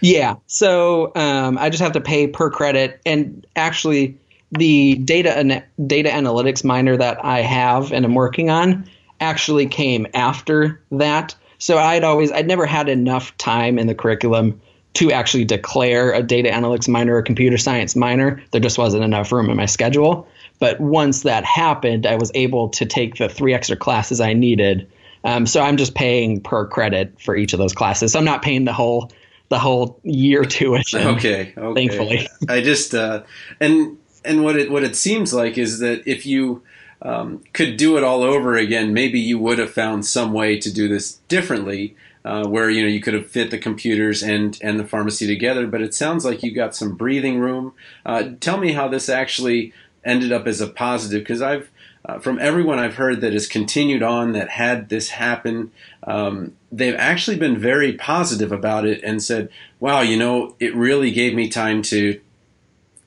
Yeah. 0.01 0.35
So 0.47 1.11
um, 1.15 1.57
I 1.57 1.69
just 1.69 1.83
have 1.83 1.93
to 1.93 2.01
pay 2.01 2.27
per 2.27 2.49
credit, 2.49 2.99
and 3.05 3.45
actually, 3.55 4.17
the 4.51 4.95
data 4.95 5.63
data 5.85 6.09
analytics 6.09 6.63
minor 6.63 6.97
that 6.97 7.23
I 7.23 7.41
have 7.41 7.91
and 7.91 8.05
I'm 8.05 8.15
working 8.15 8.49
on 8.49 8.89
actually 9.21 9.67
came 9.67 10.07
after 10.13 10.81
that. 10.91 11.35
So 11.61 11.77
I'd 11.77 12.03
always, 12.03 12.31
I'd 12.31 12.47
never 12.47 12.65
had 12.65 12.89
enough 12.89 13.37
time 13.37 13.77
in 13.77 13.85
the 13.85 13.93
curriculum 13.93 14.59
to 14.95 15.11
actually 15.11 15.45
declare 15.45 16.11
a 16.11 16.23
data 16.23 16.49
analytics 16.49 16.87
minor 16.87 17.15
or 17.15 17.21
computer 17.21 17.59
science 17.59 17.95
minor. 17.95 18.41
There 18.49 18.59
just 18.59 18.79
wasn't 18.79 19.03
enough 19.03 19.31
room 19.31 19.47
in 19.47 19.55
my 19.57 19.67
schedule. 19.67 20.27
But 20.57 20.79
once 20.81 21.21
that 21.21 21.45
happened, 21.45 22.07
I 22.07 22.15
was 22.15 22.31
able 22.33 22.69
to 22.69 22.85
take 22.87 23.17
the 23.17 23.29
three 23.29 23.53
extra 23.53 23.77
classes 23.77 24.19
I 24.19 24.33
needed. 24.33 24.91
Um, 25.23 25.45
so 25.45 25.61
I'm 25.61 25.77
just 25.77 25.93
paying 25.93 26.41
per 26.41 26.65
credit 26.65 27.21
for 27.21 27.35
each 27.35 27.53
of 27.53 27.59
those 27.59 27.73
classes. 27.73 28.13
So 28.13 28.19
I'm 28.19 28.25
not 28.25 28.41
paying 28.41 28.65
the 28.65 28.73
whole 28.73 29.11
the 29.49 29.59
whole 29.59 29.99
year 30.01 30.43
tuition. 30.45 31.01
Okay, 31.09 31.53
okay. 31.55 31.73
Thankfully, 31.75 32.27
I 32.49 32.61
just 32.61 32.95
uh, 32.95 33.21
and 33.59 33.99
and 34.25 34.43
what 34.43 34.55
it 34.55 34.71
what 34.71 34.83
it 34.83 34.95
seems 34.95 35.31
like 35.31 35.59
is 35.59 35.77
that 35.77 36.07
if 36.07 36.25
you 36.25 36.63
um, 37.01 37.43
could 37.53 37.77
do 37.77 37.97
it 37.97 38.03
all 38.03 38.23
over 38.23 38.55
again, 38.55 38.93
maybe 38.93 39.19
you 39.19 39.39
would 39.39 39.57
have 39.57 39.71
found 39.71 40.05
some 40.05 40.33
way 40.33 40.59
to 40.59 40.71
do 40.71 40.87
this 40.87 41.13
differently, 41.27 41.95
uh, 42.23 42.47
where 42.47 42.69
you 42.69 42.81
know 42.81 42.87
you 42.87 43.01
could 43.01 43.15
have 43.15 43.27
fit 43.27 43.49
the 43.49 43.57
computers 43.57 44.21
and 44.21 44.57
and 44.61 44.79
the 44.79 44.85
pharmacy 44.85 45.25
together. 45.25 45.65
But 45.65 45.81
it 45.81 45.93
sounds 45.93 46.23
like 46.23 46.43
you 46.43 46.51
got 46.53 46.75
some 46.75 46.95
breathing 46.95 47.39
room. 47.39 47.73
Uh, 48.05 48.31
tell 48.39 48.57
me 48.57 48.73
how 48.73 48.87
this 48.87 49.09
actually 49.09 49.73
ended 50.03 50.31
up 50.31 50.47
as 50.47 50.61
a 50.61 50.67
positive, 50.67 51.21
because 51.21 51.41
I've 51.41 51.69
uh, 52.05 52.19
from 52.19 52.39
everyone 52.39 52.79
I've 52.79 52.95
heard 52.95 53.21
that 53.21 53.33
has 53.33 53.47
continued 53.47 54.03
on 54.03 54.33
that 54.33 54.49
had 54.49 54.89
this 54.89 55.09
happen, 55.09 55.71
um, 56.03 56.55
they've 56.71 56.95
actually 56.95 57.37
been 57.37 57.59
very 57.59 57.93
positive 57.93 58.51
about 58.51 58.85
it 58.85 59.03
and 59.03 59.23
said, 59.23 59.49
"Wow, 59.79 60.01
you 60.01 60.17
know, 60.17 60.55
it 60.59 60.75
really 60.75 61.11
gave 61.11 61.33
me 61.33 61.49
time 61.49 61.81
to 61.83 62.19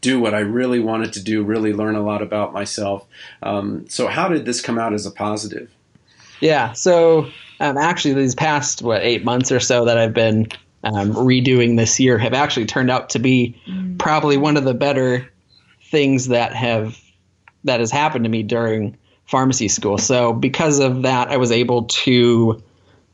do 0.05 0.21
what 0.21 0.35
I 0.35 0.41
really 0.41 0.81
wanted 0.81 1.15
to 1.15 1.23
do, 1.23 1.43
really 1.43 1.73
learn 1.73 1.97
a 1.97 2.03
lot 2.03 2.21
about 2.21 2.53
myself. 2.53 3.07
Um, 3.43 3.89
so, 3.89 4.07
how 4.07 4.29
did 4.29 4.45
this 4.45 4.61
come 4.61 4.79
out 4.79 4.93
as 4.93 5.07
a 5.07 5.11
positive? 5.11 5.71
Yeah, 6.41 6.73
so 6.73 7.31
um, 7.59 7.79
actually, 7.79 8.15
these 8.15 8.35
past 8.35 8.83
what 8.83 9.03
eight 9.03 9.25
months 9.25 9.51
or 9.51 9.61
so 9.61 9.87
that 9.87 9.97
I've 9.97 10.13
been 10.13 10.49
um, 10.85 11.15
redoing 11.15 11.79
this 11.79 11.99
year 11.99 12.19
have 12.19 12.35
actually 12.35 12.67
turned 12.67 12.91
out 12.91 13.11
to 13.11 13.19
be 13.19 13.59
mm. 13.67 13.99
probably 13.99 14.37
one 14.37 14.59
of 14.59 14.65
the 14.65 14.75
better 14.75 15.27
things 15.91 16.29
that 16.29 16.55
have 16.55 17.01
that 17.65 17.81
has 17.81 17.91
happened 17.91 18.25
to 18.27 18.31
me 18.31 18.43
during 18.43 18.99
pharmacy 19.25 19.69
school. 19.69 19.97
So, 19.97 20.35
because 20.35 20.81
of 20.81 21.03
that, 21.03 21.29
I 21.29 21.39
was 21.39 21.51
able 21.51 21.85
to 21.85 22.63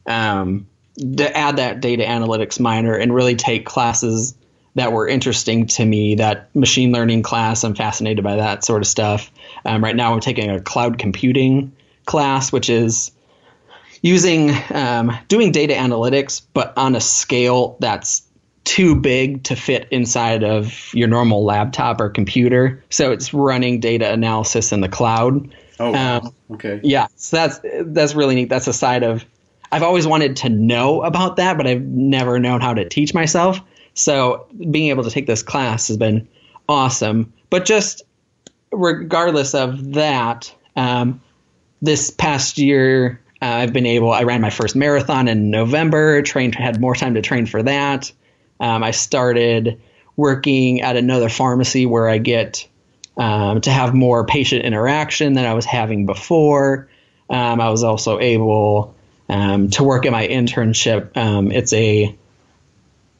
um, 0.07 0.67
to 0.99 1.37
add 1.37 1.59
that 1.59 1.81
data 1.81 2.03
analytics 2.03 2.59
minor 2.59 2.97
and 2.97 3.15
really 3.15 3.37
take 3.37 3.65
classes 3.65 4.35
that 4.75 4.93
were 4.93 5.09
interesting 5.09 5.67
to 5.67 5.85
me. 5.85 6.17
That 6.17 6.55
machine 6.55 6.93
learning 6.93 7.23
class, 7.23 7.65
I'm 7.65 7.75
fascinated 7.75 8.25
by 8.25 8.37
that 8.37 8.65
sort 8.65 8.83
of 8.83 8.89
stuff. 8.89 9.31
Um, 9.65 9.83
right 9.83 9.97
now, 9.97 10.13
I'm 10.15 10.21
taking 10.21 10.51
a 10.51 10.61
cloud 10.61 10.99
computing 10.99 11.73
class, 12.07 12.53
which 12.53 12.71
is 12.71 13.11
using 14.03 14.51
um, 14.73 15.17
doing 15.29 15.53
data 15.53 15.75
analytics, 15.75 16.43
but 16.53 16.73
on 16.77 16.95
a 16.95 17.01
scale 17.01 17.77
that's 17.81 18.23
too 18.65 18.95
big 18.95 19.43
to 19.45 19.57
fit 19.57 19.89
inside 19.91 20.45
of 20.45 20.95
your 20.95 21.09
normal 21.09 21.45
laptop 21.45 22.01
or 22.01 22.09
computer. 22.09 22.85
So 22.91 23.11
it's 23.11 23.35
running 23.35 23.81
data 23.81 24.11
analysis 24.13 24.73
in 24.73 24.81
the 24.81 24.89
cloud. 24.89 25.55
Oh, 25.79 25.95
um, 25.95 26.35
okay. 26.53 26.81
Yeah, 26.83 27.09
so 27.17 27.37
that's 27.37 27.61
that's 27.87 28.15
really 28.15 28.35
neat. 28.35 28.49
That's 28.49 28.69
a 28.69 28.73
side 28.73 29.03
of 29.03 29.25
I've 29.73 29.83
always 29.83 30.07
wanted 30.07 30.37
to 30.39 30.49
know 30.49 31.03
about 31.03 31.37
that, 31.37 31.57
but 31.57 31.67
I've 31.67 31.83
never 31.83 32.39
known 32.39 32.61
how 32.61 32.75
to 32.75 32.89
teach 32.89 33.15
myself. 33.15 33.61
So 33.95 34.47
being 34.71 34.89
able 34.89 35.05
to 35.05 35.11
take 35.11 35.27
this 35.27 35.43
class 35.43 35.89
has 35.89 35.97
been 35.97 36.29
awesome. 36.69 37.33
But 37.51 37.65
just 37.65 38.03
regardless 38.73 39.55
of 39.55 39.95
that, 39.95 40.55
um, 40.77 41.21
this 41.83 42.11
past 42.11 42.59
year 42.59 43.21
uh, 43.43 43.47
I've 43.47 43.73
been 43.73 43.87
able. 43.87 44.13
I 44.13 44.25
ran 44.25 44.41
my 44.41 44.51
first 44.51 44.77
marathon 44.77 45.27
in 45.27 45.51
November. 45.51 46.21
Trained, 46.23 46.55
had 46.55 46.81
more 46.81 46.95
time 46.95 47.15
to 47.15 47.23
train 47.23 47.47
for 47.47 47.63
that. 47.63 48.13
Um, 48.61 48.85
I 48.85 48.91
started 48.91 49.81
working 50.17 50.83
at 50.83 50.97
another 50.97 51.31
pharmacy 51.31 51.87
where 51.87 52.09
I 52.09 52.19
get 52.19 52.69
um, 53.17 53.63
to 53.63 53.71
have 53.71 53.95
more 53.95 54.27
patient 54.27 54.65
interaction 54.65 55.33
than 55.33 55.47
I 55.47 55.55
was 55.55 55.65
having 55.65 56.05
before. 56.05 56.89
Um, 57.31 57.61
I 57.61 57.71
was 57.71 57.83
also 57.83 58.19
able 58.21 58.95
um, 59.31 59.71
to 59.71 59.85
work 59.85 60.05
at 60.05 60.13
my 60.13 60.27
internship. 60.27 61.17
Um, 61.17 61.51
it's 61.51 61.73
a, 61.73 62.17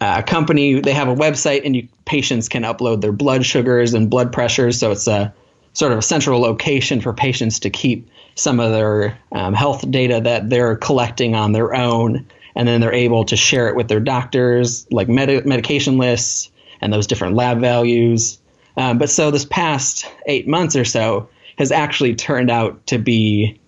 a, 0.01 0.23
company, 0.23 0.81
they 0.81 0.93
have 0.93 1.09
a 1.09 1.15
website, 1.15 1.63
and 1.65 1.77
you, 1.77 1.89
patients 2.05 2.49
can 2.49 2.63
upload 2.63 3.01
their 3.01 3.13
blood 3.13 3.45
sugars 3.45 3.95
and 3.95 4.09
blood 4.11 4.33
pressures. 4.33 4.79
So 4.79 4.91
it's 4.91 5.07
a 5.07 5.35
sort 5.73 5.93
of 5.93 5.99
a 5.99 6.03
central 6.03 6.41
location 6.41 7.01
for 7.01 7.13
patients 7.13 7.61
to 7.61 7.71
keep 7.71 8.11
some 8.35 8.61
of 8.61 8.73
their 8.73 9.19
um, 9.33 9.55
health 9.55 9.89
data 9.91 10.21
that 10.21 10.51
they're 10.51 10.77
collecting 10.77 11.35
on 11.35 11.53
their 11.53 11.75
own. 11.75 12.27
And 12.57 12.67
then 12.67 12.81
they're 12.81 12.93
able 12.93 13.25
to 13.27 13.37
share 13.37 13.69
it 13.69 13.77
with 13.77 13.89
their 13.89 14.01
doctors, 14.01 14.87
like 14.91 15.09
med- 15.09 15.47
medication 15.47 15.99
lists 15.99 16.51
and 16.81 16.93
those 16.93 17.07
different 17.07 17.37
lab 17.37 17.61
values. 17.61 18.39
Um, 18.77 18.99
but 18.99 19.11
so 19.11 19.31
this 19.31 19.45
past 19.45 20.07
eight 20.27 20.49
months 20.49 20.75
or 20.75 20.85
so 20.85 21.29
has 21.59 21.71
actually 21.71 22.15
turned 22.15 22.51
out 22.51 22.87
to 22.89 22.99
be 22.99 23.61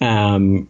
um, 0.00 0.68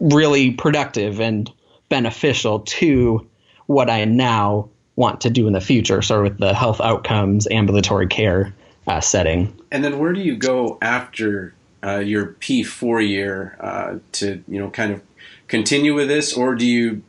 really 0.00 0.52
productive 0.52 1.20
and 1.20 1.50
beneficial 1.88 2.60
to 2.60 3.26
what 3.68 3.88
I 3.90 4.04
now 4.06 4.70
want 4.96 5.20
to 5.20 5.30
do 5.30 5.46
in 5.46 5.52
the 5.52 5.60
future, 5.60 6.02
sort 6.02 6.26
of 6.26 6.32
with 6.32 6.40
the 6.40 6.54
health 6.54 6.80
outcomes, 6.80 7.46
ambulatory 7.50 8.08
care 8.08 8.52
uh, 8.88 9.00
setting. 9.00 9.56
And 9.70 9.84
then 9.84 9.98
where 9.98 10.12
do 10.12 10.20
you 10.20 10.36
go 10.36 10.78
after 10.82 11.54
uh, 11.84 11.98
your 11.98 12.34
P4 12.40 13.06
year 13.06 13.56
uh, 13.60 13.98
to, 14.12 14.42
you 14.48 14.58
know, 14.58 14.70
kind 14.70 14.92
of 14.92 15.02
continue 15.46 15.94
with 15.94 16.08
this, 16.08 16.36
or 16.36 16.54
do 16.54 16.66
you 16.66 17.02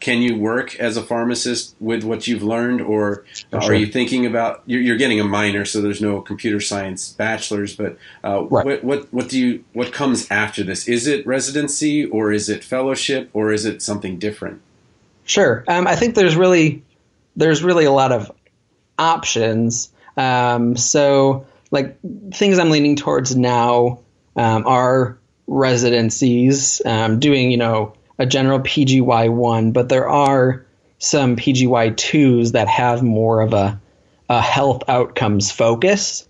can 0.00 0.20
you 0.20 0.36
work 0.36 0.74
as 0.80 0.96
a 0.96 1.02
pharmacist 1.02 1.76
with 1.78 2.02
what 2.02 2.26
you've 2.26 2.42
learned, 2.42 2.80
or 2.80 3.24
sure. 3.52 3.62
are 3.62 3.74
you 3.74 3.86
thinking 3.86 4.26
about 4.26 4.62
you're, 4.66 4.80
you're, 4.80 4.96
getting 4.96 5.20
a 5.20 5.24
minor, 5.24 5.64
so 5.64 5.80
there's 5.80 6.02
no 6.02 6.20
computer 6.20 6.58
science 6.58 7.12
bachelor's, 7.12 7.76
but 7.76 7.96
uh, 8.24 8.42
right. 8.46 8.64
what 8.64 8.84
what 8.84 9.12
what 9.12 9.28
do 9.28 9.38
you 9.38 9.64
what 9.72 9.92
comes 9.92 10.28
after 10.28 10.64
this? 10.64 10.88
Is 10.88 11.06
it 11.06 11.24
residency, 11.24 12.04
or 12.04 12.32
is 12.32 12.48
it 12.48 12.64
fellowship, 12.64 13.30
or 13.32 13.52
is 13.52 13.64
it 13.64 13.80
something 13.80 14.18
different? 14.18 14.60
Sure, 15.24 15.64
um, 15.68 15.86
I 15.86 15.96
think 15.96 16.14
there's 16.14 16.36
really 16.36 16.82
there's 17.36 17.62
really 17.62 17.84
a 17.84 17.92
lot 17.92 18.12
of 18.12 18.30
options. 18.98 19.90
Um, 20.16 20.76
so 20.76 21.46
like 21.70 21.98
things 22.32 22.58
I'm 22.58 22.70
leaning 22.70 22.96
towards 22.96 23.34
now 23.34 24.00
um, 24.36 24.66
are 24.66 25.18
residencies, 25.46 26.82
um, 26.84 27.18
doing 27.20 27.50
you 27.50 27.56
know 27.56 27.94
a 28.18 28.26
general 28.26 28.60
PGY1, 28.60 29.72
but 29.72 29.88
there 29.88 30.08
are 30.08 30.66
some 30.98 31.36
PGY2s 31.36 32.52
that 32.52 32.68
have 32.68 33.02
more 33.02 33.40
of 33.40 33.52
a, 33.52 33.80
a 34.28 34.40
health 34.40 34.84
outcomes 34.88 35.50
focus. 35.50 36.28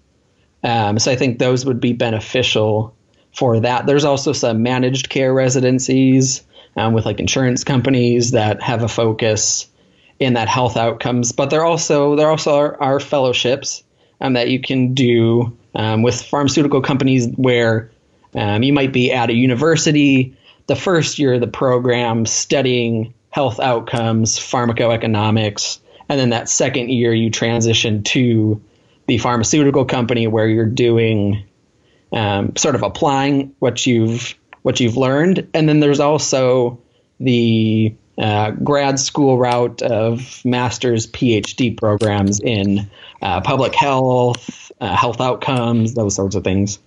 Um, 0.65 0.99
so 0.99 1.11
I 1.11 1.17
think 1.17 1.39
those 1.39 1.67
would 1.67 1.81
be 1.81 1.93
beneficial 1.93 2.95
for 3.37 3.61
that. 3.61 3.87
There's 3.87 4.05
also 4.05 4.33
some 4.33 4.63
managed 4.63 5.11
care 5.11 5.35
residencies 5.35 6.43
um, 6.77 6.93
with 6.93 7.05
like 7.05 7.21
insurance 7.21 7.65
companies 7.65 8.33
that 8.33 8.63
have 8.63 8.83
a 8.83 8.89
focus 8.89 9.69
in 10.19 10.35
that 10.35 10.49
health 10.49 10.77
outcomes, 10.77 11.33
but 11.33 11.51
there 11.51 11.65
also 11.65 12.17
there 12.17 12.31
also 12.31 12.55
are, 12.55 12.81
are 12.81 13.01
fellowships 13.01 13.83
um, 14.21 14.35
that 14.35 14.49
you 14.49 14.61
can 14.61 14.95
do 14.95 15.57
um, 15.75 16.03
with 16.03 16.23
pharmaceutical 16.23 16.81
companies 16.81 17.29
where 17.37 17.91
um, 18.35 18.63
you 18.63 18.73
might 18.73 18.93
be 18.93 19.13
at 19.13 19.31
a 19.31 19.35
university 19.35 20.37
the 20.67 20.77
first 20.77 21.19
year 21.19 21.35
of 21.35 21.41
the 21.41 21.47
program 21.47 22.25
studying 22.25 23.13
health 23.31 23.59
outcomes, 23.59 24.39
pharmacoeconomics, 24.39 25.81
and 26.09 26.21
then 26.21 26.31
that 26.31 26.49
second 26.49 26.91
year 26.91 27.13
you 27.13 27.31
transition 27.31 28.03
to 28.05 28.63
the 29.07 29.19
pharmaceutical 29.19 29.85
company 29.85 30.27
where 30.27 30.47
you're 30.47 30.67
doing 30.67 31.45
um, 32.13 32.55
sort 32.57 32.75
of 32.75 32.83
applying 32.83 33.55
what 33.59 33.87
you've 33.87 34.35
what 34.63 34.81
you've 34.81 34.97
learned, 34.97 35.47
and 35.55 35.69
then 35.69 35.81
there's 35.81 36.01
also 36.01 36.81
the 37.21 37.95
uh, 38.19 38.51
grad 38.51 38.99
school 38.99 39.39
route 39.39 39.83
of 39.83 40.45
master's 40.45 41.07
PhD 41.07 41.77
programs 41.77 42.41
in 42.41 42.91
uh, 43.23 43.41
public 43.41 43.75
health, 43.75 44.71
uh, 44.81 44.95
health 44.97 45.21
outcomes, 45.21 45.95
those 45.95 46.15
sorts 46.15 46.35
of 46.35 46.45
things. 46.45 46.79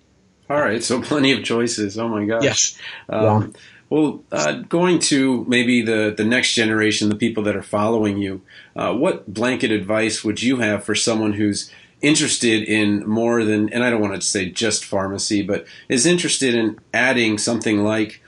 All 0.49 0.59
right, 0.59 0.83
so 0.83 1.01
plenty 1.01 1.31
of 1.31 1.43
choices. 1.43 1.97
Oh 1.97 2.07
my 2.07 2.25
gosh. 2.25 2.43
Yes. 2.43 2.79
Um, 3.09 3.23
yeah. 3.23 3.59
Well, 3.89 4.23
uh, 4.31 4.53
going 4.53 4.99
to 4.99 5.45
maybe 5.47 5.81
the, 5.81 6.13
the 6.15 6.25
next 6.25 6.53
generation, 6.53 7.09
the 7.09 7.15
people 7.15 7.43
that 7.43 7.55
are 7.55 7.63
following 7.63 8.17
you, 8.17 8.41
uh, 8.75 8.93
what 8.93 9.31
blanket 9.31 9.71
advice 9.71 10.23
would 10.23 10.41
you 10.41 10.57
have 10.57 10.83
for 10.83 10.95
someone 10.95 11.33
who's 11.33 11.71
interested 12.01 12.63
in 12.63 13.07
more 13.07 13.43
than, 13.43 13.71
and 13.73 13.83
I 13.83 13.89
don't 13.89 14.01
want 14.01 14.15
to 14.15 14.21
say 14.21 14.49
just 14.49 14.85
pharmacy, 14.85 15.41
but 15.41 15.65
is 15.89 16.05
interested 16.05 16.55
in 16.55 16.79
adding 16.93 17.37
something 17.37 17.83
like, 17.83 18.21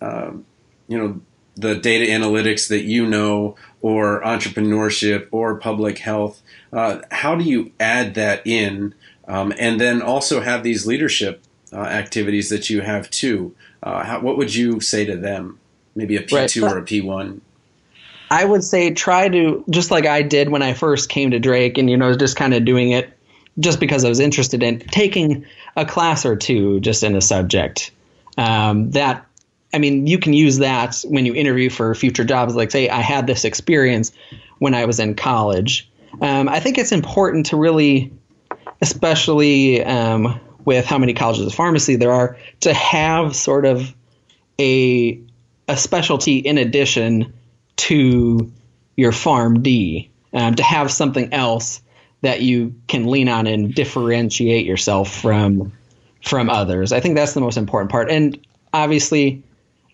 uh, 0.00 0.32
you 0.88 0.98
know, 0.98 1.20
the 1.56 1.76
data 1.76 2.10
analytics 2.10 2.68
that 2.68 2.82
you 2.82 3.06
know, 3.06 3.56
or 3.80 4.22
entrepreneurship, 4.22 5.28
or 5.30 5.56
public 5.56 5.98
health? 5.98 6.42
Uh, 6.72 7.00
how 7.10 7.34
do 7.34 7.44
you 7.44 7.72
add 7.78 8.14
that 8.14 8.46
in? 8.46 8.94
Um, 9.28 9.52
and 9.58 9.80
then 9.80 10.02
also 10.02 10.40
have 10.40 10.62
these 10.62 10.86
leadership 10.86 11.42
uh, 11.72 11.78
activities 11.78 12.50
that 12.50 12.70
you 12.70 12.80
have 12.82 13.10
too. 13.10 13.54
Uh, 13.82 14.04
how, 14.04 14.20
what 14.20 14.36
would 14.36 14.54
you 14.54 14.80
say 14.80 15.04
to 15.04 15.16
them? 15.16 15.58
Maybe 15.94 16.16
a 16.16 16.22
P2 16.22 16.62
right. 16.62 16.72
or 16.72 16.78
a 16.78 16.82
P1? 16.82 17.40
I 18.30 18.44
would 18.44 18.64
say 18.64 18.92
try 18.92 19.28
to, 19.28 19.64
just 19.70 19.90
like 19.90 20.06
I 20.06 20.22
did 20.22 20.48
when 20.48 20.62
I 20.62 20.74
first 20.74 21.08
came 21.08 21.30
to 21.30 21.38
Drake 21.38 21.78
and, 21.78 21.88
you 21.88 21.96
know, 21.96 22.16
just 22.16 22.36
kind 22.36 22.54
of 22.54 22.64
doing 22.64 22.90
it 22.90 23.13
just 23.58 23.80
because 23.80 24.04
I 24.04 24.08
was 24.08 24.20
interested 24.20 24.62
in 24.62 24.80
taking 24.80 25.46
a 25.76 25.84
class 25.84 26.26
or 26.26 26.36
two 26.36 26.80
just 26.80 27.02
in 27.02 27.14
a 27.16 27.20
subject. 27.20 27.90
Um, 28.36 28.90
that, 28.90 29.26
I 29.72 29.78
mean, 29.78 30.06
you 30.06 30.18
can 30.18 30.32
use 30.32 30.58
that 30.58 31.04
when 31.06 31.26
you 31.26 31.34
interview 31.34 31.70
for 31.70 31.94
future 31.94 32.24
jobs. 32.24 32.54
Like, 32.54 32.70
say, 32.70 32.88
I 32.88 33.00
had 33.00 33.26
this 33.26 33.44
experience 33.44 34.12
when 34.58 34.74
I 34.74 34.84
was 34.86 34.98
in 34.98 35.14
college. 35.14 35.88
Um, 36.20 36.48
I 36.48 36.60
think 36.60 36.78
it's 36.78 36.92
important 36.92 37.46
to 37.46 37.56
really, 37.56 38.12
especially 38.80 39.84
um, 39.84 40.40
with 40.64 40.84
how 40.86 40.98
many 40.98 41.14
colleges 41.14 41.46
of 41.46 41.54
pharmacy 41.54 41.96
there 41.96 42.12
are 42.12 42.36
to 42.60 42.72
have 42.72 43.36
sort 43.36 43.66
of 43.66 43.94
a 44.60 45.20
a 45.66 45.76
specialty 45.76 46.38
in 46.38 46.58
addition 46.58 47.32
to 47.76 48.52
your 48.96 49.12
PharmD 49.12 50.08
um, 50.32 50.54
to 50.54 50.62
have 50.62 50.92
something 50.92 51.32
else 51.32 51.80
that 52.24 52.42
you 52.42 52.74
can 52.88 53.06
lean 53.06 53.28
on 53.28 53.46
and 53.46 53.74
differentiate 53.74 54.66
yourself 54.66 55.14
from 55.20 55.72
from 56.22 56.50
others. 56.50 56.92
I 56.92 57.00
think 57.00 57.16
that's 57.16 57.34
the 57.34 57.40
most 57.40 57.56
important 57.56 57.90
part. 57.90 58.10
And 58.10 58.38
obviously, 58.72 59.42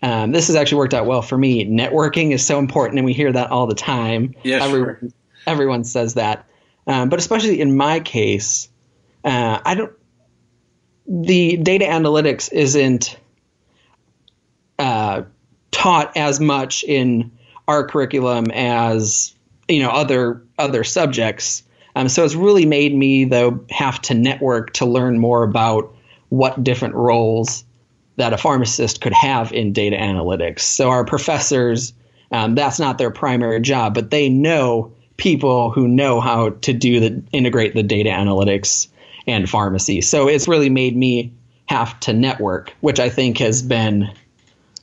um, 0.02 0.32
this 0.32 0.46
has 0.46 0.56
actually 0.56 0.78
worked 0.78 0.94
out 0.94 1.06
well 1.06 1.22
for 1.22 1.36
me. 1.36 1.66
Networking 1.66 2.32
is 2.32 2.46
so 2.46 2.58
important, 2.58 2.98
and 2.98 3.04
we 3.04 3.12
hear 3.12 3.32
that 3.32 3.50
all 3.50 3.66
the 3.66 3.74
time. 3.74 4.34
Yeah, 4.42 4.64
everyone, 4.64 4.96
sure. 5.00 5.10
everyone 5.46 5.84
says 5.84 6.14
that. 6.14 6.46
Um, 6.86 7.08
but 7.08 7.18
especially 7.18 7.60
in 7.60 7.76
my 7.76 8.00
case, 8.00 8.68
uh, 9.24 9.60
I 9.64 9.74
don't 9.74 9.92
the 11.06 11.56
data 11.56 11.84
analytics 11.84 12.52
isn't 12.52 13.18
uh, 14.78 15.22
taught 15.72 16.16
as 16.16 16.38
much 16.38 16.84
in 16.84 17.32
our 17.66 17.84
curriculum 17.86 18.50
as 18.52 19.34
you 19.68 19.82
know 19.82 19.90
other 19.90 20.42
other 20.58 20.84
subjects. 20.84 21.64
Um, 22.00 22.08
so 22.08 22.24
it's 22.24 22.34
really 22.34 22.64
made 22.64 22.94
me 22.94 23.26
though 23.26 23.62
have 23.68 24.00
to 24.02 24.14
network 24.14 24.72
to 24.74 24.86
learn 24.86 25.18
more 25.18 25.42
about 25.42 25.94
what 26.30 26.64
different 26.64 26.94
roles 26.94 27.64
that 28.16 28.32
a 28.32 28.38
pharmacist 28.38 29.02
could 29.02 29.12
have 29.12 29.52
in 29.52 29.74
data 29.74 29.96
analytics. 29.96 30.60
So 30.60 30.88
our 30.88 31.04
professors, 31.04 31.92
um, 32.32 32.54
that's 32.54 32.78
not 32.78 32.96
their 32.96 33.10
primary 33.10 33.60
job, 33.60 33.94
but 33.94 34.10
they 34.10 34.30
know 34.30 34.94
people 35.18 35.70
who 35.70 35.88
know 35.88 36.20
how 36.20 36.50
to 36.50 36.72
do 36.72 37.00
the 37.00 37.22
integrate 37.32 37.74
the 37.74 37.82
data 37.82 38.08
analytics 38.08 38.88
and 39.26 39.48
pharmacy. 39.48 40.00
So 40.00 40.26
it's 40.26 40.48
really 40.48 40.70
made 40.70 40.96
me 40.96 41.34
have 41.66 42.00
to 42.00 42.14
network, 42.14 42.72
which 42.80 42.98
I 42.98 43.10
think 43.10 43.38
has 43.38 43.60
been 43.60 44.10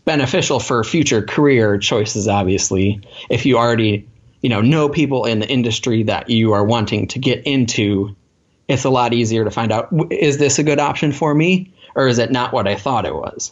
beneficial 0.05 0.59
for 0.59 0.83
future 0.83 1.23
career 1.23 1.79
choices 1.79 2.27
obviously. 2.27 3.01
If 3.27 3.47
you 3.47 3.57
already, 3.57 4.07
you 4.41 4.49
know, 4.49 4.61
know 4.61 4.89
people 4.89 5.25
in 5.25 5.39
the 5.39 5.47
industry 5.47 6.03
that 6.03 6.29
you 6.29 6.53
are 6.53 6.63
wanting 6.63 7.07
to 7.09 7.19
get 7.19 7.43
into, 7.45 8.15
it's 8.67 8.83
a 8.83 8.89
lot 8.89 9.13
easier 9.13 9.43
to 9.43 9.51
find 9.51 9.71
out 9.71 9.89
is 10.11 10.37
this 10.37 10.59
a 10.59 10.63
good 10.63 10.79
option 10.79 11.11
for 11.11 11.33
me 11.33 11.71
or 11.95 12.07
is 12.07 12.19
it 12.19 12.31
not 12.31 12.53
what 12.53 12.67
I 12.67 12.75
thought 12.75 13.05
it 13.05 13.15
was? 13.15 13.51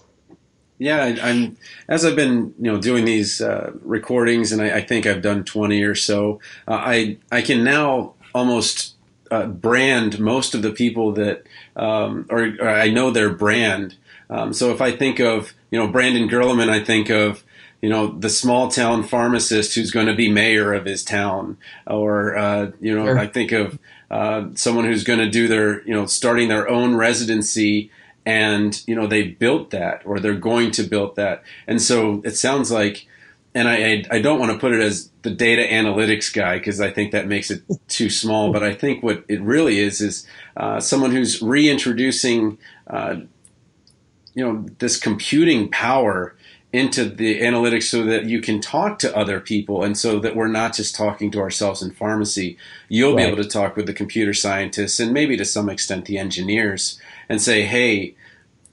Yeah, 0.77 1.01
I, 1.03 1.29
am 1.29 1.57
as 1.87 2.03
I've 2.03 2.17
been 2.17 2.53
you 2.59 2.71
know 2.71 2.79
doing 2.79 3.05
these 3.05 3.41
uh, 3.41 3.71
recordings, 3.81 4.51
and 4.51 4.61
I, 4.61 4.77
I, 4.77 4.81
think 4.81 5.05
I've 5.05 5.21
done 5.21 5.45
20 5.45 5.81
or 5.83 5.95
so. 5.95 6.41
Uh, 6.67 6.73
I 6.73 7.17
I 7.31 7.41
can 7.41 7.63
now 7.63 8.13
almost 8.33 8.95
uh, 9.31 9.47
brand 9.47 10.19
most 10.19 10.53
of 10.53 10.61
the 10.61 10.71
people 10.71 11.13
that, 11.13 11.43
um, 11.77 12.25
or, 12.29 12.53
or, 12.59 12.69
I 12.69 12.89
know 12.89 13.09
their 13.09 13.29
brand. 13.29 13.95
Um, 14.29 14.51
so 14.51 14.71
if 14.71 14.81
I 14.81 14.91
think 14.91 15.19
of 15.19 15.53
you 15.71 15.79
know 15.79 15.87
Brandon 15.87 16.27
Gerleman, 16.27 16.67
I 16.67 16.83
think 16.83 17.09
of 17.09 17.44
you 17.85 17.91
know 17.91 18.07
the 18.07 18.31
small 18.31 18.67
town 18.67 19.03
pharmacist 19.03 19.75
who's 19.75 19.91
going 19.91 20.07
to 20.07 20.15
be 20.15 20.27
mayor 20.27 20.73
of 20.73 20.85
his 20.85 21.03
town, 21.03 21.55
or 21.85 22.35
uh, 22.35 22.71
you 22.81 22.95
know 22.95 23.05
sure. 23.05 23.19
I 23.19 23.27
think 23.27 23.51
of 23.51 23.77
uh, 24.09 24.47
someone 24.55 24.85
who's 24.85 25.03
going 25.03 25.19
to 25.19 25.29
do 25.29 25.47
their 25.47 25.83
you 25.87 25.93
know 25.93 26.07
starting 26.07 26.47
their 26.47 26.67
own 26.67 26.95
residency 26.95 27.91
and 28.25 28.81
you 28.87 28.95
know 28.95 29.05
they 29.05 29.27
built 29.27 29.69
that 29.69 30.01
or 30.03 30.19
they're 30.19 30.33
going 30.33 30.71
to 30.71 30.81
build 30.81 31.15
that 31.17 31.43
and 31.67 31.79
so 31.79 32.23
it 32.25 32.35
sounds 32.35 32.71
like 32.71 33.05
and 33.53 33.69
I, 33.69 34.03
I 34.09 34.19
don't 34.19 34.39
want 34.39 34.51
to 34.51 34.57
put 34.57 34.73
it 34.73 34.81
as 34.81 35.11
the 35.21 35.29
data 35.29 35.61
analytics 35.61 36.33
guy 36.33 36.57
because 36.57 36.81
I 36.81 36.89
think 36.89 37.11
that 37.11 37.27
makes 37.27 37.51
it 37.51 37.61
too 37.87 38.09
small. 38.09 38.51
But 38.51 38.63
I 38.63 38.73
think 38.73 39.03
what 39.03 39.23
it 39.29 39.39
really 39.41 39.77
is 39.79 40.01
is 40.01 40.27
uh, 40.57 40.81
someone 40.81 41.11
who's 41.11 41.39
reintroducing, 41.41 42.57
uh, 42.87 43.17
you 44.33 44.43
know, 44.43 44.65
this 44.79 44.97
computing 44.97 45.69
power 45.69 46.35
into 46.75 47.05
the 47.05 47.39
analytics 47.39 47.83
so 47.83 48.03
that 48.03 48.25
you 48.25 48.41
can 48.41 48.59
talk 48.59 48.99
to 48.99 49.15
other 49.15 49.39
people 49.39 49.83
and 49.83 49.97
so 49.97 50.19
that 50.19 50.35
we're 50.35 50.47
not 50.47 50.73
just 50.73 50.93
talking 50.93 51.31
to 51.31 51.39
ourselves 51.39 51.81
in 51.81 51.91
pharmacy. 51.91 52.57
You'll 52.89 53.15
right. 53.15 53.25
be 53.25 53.31
able 53.31 53.43
to 53.43 53.49
talk 53.49 53.77
with 53.77 53.85
the 53.85 53.93
computer 53.93 54.33
scientists 54.33 54.99
and 54.99 55.13
maybe 55.13 55.37
to 55.37 55.45
some 55.45 55.69
extent 55.69 56.05
the 56.05 56.17
engineers 56.17 56.99
and 57.29 57.41
say, 57.41 57.63
hey, 57.63 58.15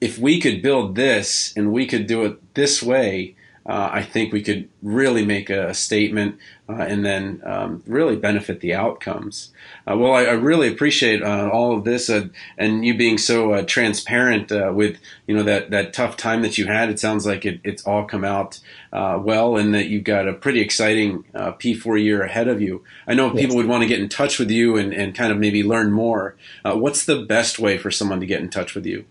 if 0.01 0.19
we 0.19 0.41
could 0.41 0.63
build 0.63 0.97
this 0.97 1.57
and 1.57 1.73
we 1.73 1.87
could 1.87 2.09
do 2.09 2.25
it 2.25 2.55
this 2.55 2.83
way, 2.83 3.37
uh, 3.65 3.91
I 3.93 4.03
think 4.03 4.33
we 4.33 4.43
could 4.43 4.69
really 4.83 5.25
make 5.25 5.49
a 5.49 5.73
statement 5.73 6.39
uh, 6.69 6.83
and 6.83 7.05
then 7.05 7.41
um, 7.45 7.83
really 7.87 8.17
benefit 8.17 8.61
the 8.61 8.75
outcomes. 8.75 9.53
Uh, 9.87 9.97
well, 9.97 10.13
I, 10.13 10.25
I, 10.25 10.33
really 10.33 10.69
appreciate 10.69 11.23
uh, 11.23 11.49
all 11.53 11.77
of 11.77 11.85
this 11.85 12.11
uh, 12.11 12.29
and 12.59 12.85
you 12.85 12.97
being 12.97 13.19
so 13.19 13.53
uh, 13.53 13.63
transparent 13.63 14.51
with 14.75 14.99
you 15.27 15.37
know 15.37 15.43
that 15.45 15.71
that 15.71 15.93
tough 15.93 16.17
time 16.17 16.43
that 16.43 16.59
you 16.59 16.67
had. 16.67 16.89
It 16.89 16.99
sounds 16.99 17.25
like 17.25 17.45
it, 17.45 17.61
it's 17.63 17.85
all 17.85 18.05
come 18.05 18.25
out 18.25 18.59
well, 18.93 19.57
and 19.57 19.75
that 19.75 19.87
you've 19.87 20.05
got 20.05 20.29
a 20.29 20.33
pretty 20.33 20.61
exciting 20.61 21.25
P4 21.35 22.03
year 22.03 22.23
ahead 22.23 22.49
of 22.49 22.61
you. 22.61 22.83
I 23.07 23.15
know 23.15 23.31
people 23.31 23.57
would 23.57 23.69
want 23.69 23.83
to 23.83 23.89
get 23.89 24.01
in 24.01 24.09
touch 24.09 24.39
with 24.39 24.51
you 24.51 24.77
and, 24.77 24.93
and 24.93 25.15
kind 25.15 25.33
of 25.33 25.39
maybe 25.39 25.63
learn 25.63 25.93
more. 25.93 26.37
what's 26.65 27.05
the 27.05 27.23
best 27.23 27.59
way 27.59 27.79
for 27.79 27.91
someone 27.91 28.21
to 28.21 28.27
get 28.27 28.41
in 28.41 28.51
touch 28.51 28.75
with 28.75 28.87
you? 28.87 29.05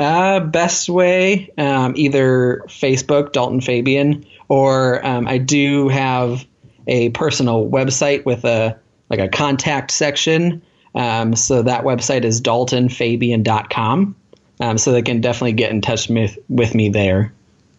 Uh, 0.00 0.40
best 0.40 0.88
way, 0.88 1.50
um, 1.58 1.92
either 1.94 2.62
Facebook, 2.68 3.32
Dalton 3.32 3.60
Fabian, 3.60 4.24
or 4.48 5.04
um, 5.06 5.28
I 5.28 5.36
do 5.36 5.88
have 5.88 6.46
a 6.86 7.10
personal 7.10 7.68
website 7.68 8.24
with 8.24 8.46
a 8.46 8.78
like 9.10 9.20
a 9.20 9.28
contact 9.28 9.90
section. 9.90 10.62
Um, 10.94 11.36
so 11.36 11.60
that 11.62 11.84
website 11.84 12.24
is 12.24 12.40
daltonfabian.com. 12.40 14.16
Um, 14.60 14.78
so 14.78 14.92
they 14.92 15.02
can 15.02 15.20
definitely 15.20 15.52
get 15.52 15.70
in 15.70 15.82
touch 15.82 16.08
with, 16.08 16.38
with 16.48 16.74
me 16.74 16.88
there. 16.88 17.34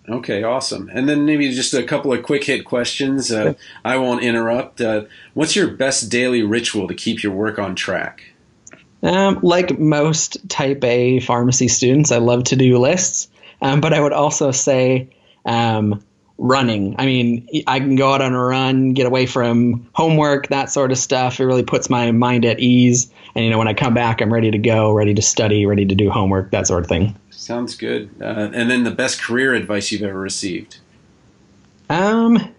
Okay, 0.07 0.43
awesome. 0.43 0.91
And 0.93 1.09
then 1.09 1.25
maybe 1.25 1.51
just 1.51 1.73
a 1.73 1.83
couple 1.83 2.13
of 2.13 2.21
quick 2.21 2.43
hit 2.43 2.65
questions. 2.65 3.31
Uh, 3.31 3.53
I 3.83 3.97
won't 3.97 4.23
interrupt. 4.23 4.79
Uh, 4.79 5.05
what's 5.33 5.55
your 5.55 5.69
best 5.69 6.11
daily 6.11 6.43
ritual 6.43 6.87
to 6.87 6.93
keep 6.93 7.23
your 7.23 7.33
work 7.33 7.57
on 7.57 7.75
track? 7.75 8.30
Um, 9.03 9.39
like 9.41 9.79
most 9.79 10.47
type 10.49 10.83
A 10.83 11.19
pharmacy 11.21 11.67
students, 11.67 12.11
I 12.11 12.17
love 12.17 12.43
to 12.45 12.55
do 12.55 12.77
lists, 12.77 13.29
um, 13.61 13.81
but 13.81 13.93
I 13.93 13.99
would 13.99 14.13
also 14.13 14.51
say 14.51 15.09
um, 15.43 16.03
running. 16.37 16.95
I 16.99 17.05
mean, 17.05 17.47
I 17.67 17.79
can 17.79 17.95
go 17.95 18.13
out 18.13 18.21
on 18.21 18.33
a 18.33 18.43
run, 18.43 18.93
get 18.93 19.07
away 19.07 19.25
from 19.25 19.89
homework, 19.93 20.49
that 20.49 20.71
sort 20.71 20.91
of 20.91 20.97
stuff. 20.97 21.39
It 21.39 21.45
really 21.45 21.63
puts 21.63 21.89
my 21.89 22.11
mind 22.11 22.45
at 22.45 22.59
ease. 22.59 23.11
And, 23.33 23.45
you 23.45 23.51
know, 23.51 23.57
when 23.57 23.67
I 23.67 23.73
come 23.73 23.93
back, 23.93 24.21
I'm 24.21 24.31
ready 24.31 24.51
to 24.51 24.57
go, 24.57 24.91
ready 24.91 25.13
to 25.13 25.21
study, 25.21 25.65
ready 25.65 25.85
to 25.85 25.95
do 25.95 26.09
homework, 26.09 26.51
that 26.51 26.67
sort 26.67 26.83
of 26.83 26.89
thing. 26.89 27.15
Sounds 27.29 27.75
good. 27.75 28.09
Uh, 28.21 28.49
and 28.53 28.69
then 28.69 28.83
the 28.83 28.91
best 28.91 29.21
career 29.21 29.53
advice 29.55 29.91
you've 29.91 30.03
ever 30.03 30.19
received? 30.19 30.77
Um, 31.89 32.53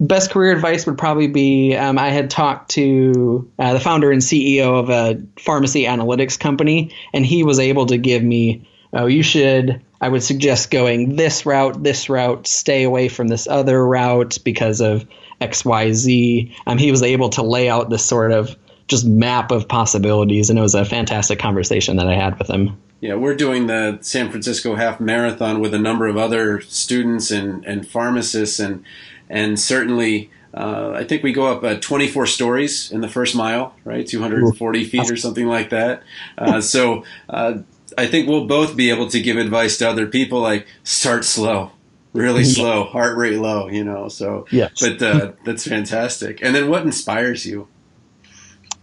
best 0.00 0.30
career 0.30 0.52
advice 0.52 0.86
would 0.86 0.98
probably 0.98 1.28
be 1.28 1.76
um, 1.76 1.98
I 1.98 2.08
had 2.08 2.30
talked 2.30 2.70
to 2.70 3.50
uh, 3.58 3.74
the 3.74 3.80
founder 3.80 4.10
and 4.10 4.22
CEO 4.22 4.80
of 4.80 4.88
a 4.88 5.20
pharmacy 5.38 5.84
analytics 5.84 6.38
company, 6.38 6.92
and 7.12 7.24
he 7.24 7.44
was 7.44 7.58
able 7.58 7.86
to 7.86 7.98
give 7.98 8.22
me, 8.22 8.66
oh, 8.92 9.06
you 9.06 9.22
should, 9.22 9.82
I 10.00 10.08
would 10.08 10.22
suggest 10.22 10.70
going 10.70 11.16
this 11.16 11.44
route, 11.44 11.82
this 11.82 12.08
route, 12.08 12.46
stay 12.46 12.82
away 12.82 13.08
from 13.08 13.28
this 13.28 13.46
other 13.46 13.86
route 13.86 14.38
because 14.42 14.80
of 14.80 15.06
XYZ. 15.40 16.54
Um, 16.66 16.78
he 16.78 16.90
was 16.90 17.02
able 17.02 17.28
to 17.30 17.42
lay 17.42 17.68
out 17.68 17.90
this 17.90 18.04
sort 18.04 18.32
of 18.32 18.56
just 18.88 19.06
map 19.06 19.52
of 19.52 19.68
possibilities, 19.68 20.50
and 20.50 20.58
it 20.58 20.62
was 20.62 20.74
a 20.74 20.84
fantastic 20.84 21.38
conversation 21.38 21.96
that 21.96 22.08
I 22.08 22.14
had 22.14 22.38
with 22.38 22.48
him. 22.48 22.76
Yeah, 23.00 23.14
we're 23.14 23.36
doing 23.36 23.66
the 23.66 23.98
San 24.02 24.30
Francisco 24.30 24.74
Half 24.74 25.00
Marathon 25.00 25.60
with 25.60 25.72
a 25.72 25.78
number 25.78 26.06
of 26.06 26.18
other 26.18 26.60
students 26.60 27.30
and, 27.30 27.64
and 27.64 27.86
pharmacists, 27.86 28.58
and 28.58 28.84
and 29.30 29.58
certainly 29.58 30.30
uh, 30.52 30.92
I 30.96 31.04
think 31.04 31.22
we 31.22 31.32
go 31.32 31.46
up 31.46 31.62
uh, 31.62 31.78
24 31.80 32.26
stories 32.26 32.90
in 32.90 33.00
the 33.00 33.08
first 33.08 33.36
mile, 33.36 33.74
right? 33.84 34.06
240 34.06 34.84
feet 34.84 35.10
or 35.10 35.16
something 35.16 35.46
like 35.46 35.70
that. 35.70 36.02
Uh, 36.36 36.60
so 36.60 37.04
uh, 37.28 37.58
I 37.96 38.06
think 38.06 38.28
we'll 38.28 38.46
both 38.46 38.76
be 38.76 38.90
able 38.90 39.08
to 39.10 39.20
give 39.20 39.36
advice 39.36 39.78
to 39.78 39.88
other 39.88 40.06
people 40.06 40.40
like 40.40 40.66
start 40.82 41.24
slow, 41.24 41.70
really 42.12 42.44
slow, 42.44 42.84
heart 42.84 43.16
rate 43.16 43.38
low, 43.38 43.68
you 43.68 43.84
know. 43.84 44.08
So, 44.08 44.46
yes. 44.50 44.72
but 44.80 45.00
uh, 45.00 45.32
that's 45.44 45.66
fantastic. 45.66 46.40
And 46.42 46.54
then 46.54 46.68
what 46.68 46.82
inspires 46.82 47.46
you? 47.46 47.68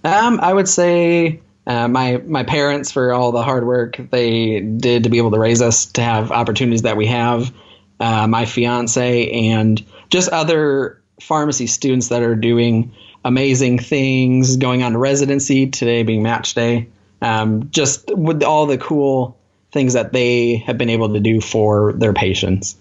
Um, 0.05 0.39
I 0.39 0.53
would 0.53 0.69
say 0.69 1.41
uh, 1.65 1.89
my 1.89 2.17
my 2.25 2.43
parents 2.43 2.91
for 2.91 3.11
all 3.11 3.33
the 3.33 3.43
hard 3.43 3.67
work 3.67 3.97
they 4.09 4.61
did 4.61 5.03
to 5.03 5.09
be 5.09 5.17
able 5.17 5.31
to 5.31 5.39
raise 5.39 5.61
us 5.61 5.87
to 5.93 6.01
have 6.01 6.31
opportunities 6.31 6.83
that 6.83 6.95
we 6.95 7.07
have. 7.07 7.51
my 7.99 8.45
fiance 8.45 9.29
and 9.31 9.83
just 10.09 10.29
other 10.29 11.01
pharmacy 11.21 11.67
students 11.67 12.09
that 12.09 12.21
are 12.21 12.35
doing 12.35 12.93
amazing 13.25 13.79
things, 13.79 14.57
going 14.57 14.83
on 14.83 14.93
to 14.93 14.97
residency 14.97 15.69
today 15.69 16.03
being 16.03 16.23
match 16.23 16.53
day. 16.53 16.87
Um, 17.21 17.69
just 17.71 18.15
with 18.15 18.43
all 18.43 18.67
the 18.67 18.77
cool 18.77 19.37
things 19.71 19.93
that 19.93 20.13
they 20.13 20.57
have 20.57 20.77
been 20.77 20.89
able 20.89 21.13
to 21.13 21.19
do 21.19 21.41
for 21.41 21.93
their 21.93 22.13
patients. 22.13 22.77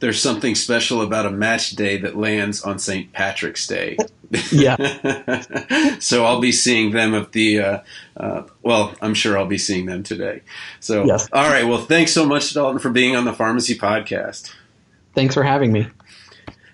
There's 0.00 0.20
something 0.20 0.54
special 0.54 1.00
about 1.00 1.24
a 1.24 1.30
match 1.30 1.70
day 1.70 1.96
that 1.98 2.16
lands 2.16 2.62
on 2.62 2.78
St. 2.78 3.12
Patrick's 3.12 3.66
Day. 3.66 3.96
yeah. 4.52 5.96
so 5.98 6.24
I'll 6.24 6.40
be 6.40 6.52
seeing 6.52 6.90
them 6.90 7.14
at 7.14 7.32
the, 7.32 7.60
uh, 7.60 7.78
uh, 8.16 8.42
well, 8.62 8.94
I'm 9.00 9.14
sure 9.14 9.38
I'll 9.38 9.46
be 9.46 9.56
seeing 9.56 9.86
them 9.86 10.02
today. 10.02 10.42
So, 10.80 11.04
yes. 11.04 11.28
all 11.32 11.48
right. 11.48 11.64
Well, 11.64 11.80
thanks 11.80 12.12
so 12.12 12.26
much, 12.26 12.52
Dalton, 12.52 12.78
for 12.78 12.90
being 12.90 13.16
on 13.16 13.24
the 13.24 13.32
Pharmacy 13.32 13.78
Podcast. 13.78 14.52
Thanks 15.14 15.32
for 15.32 15.42
having 15.42 15.72
me. 15.72 15.86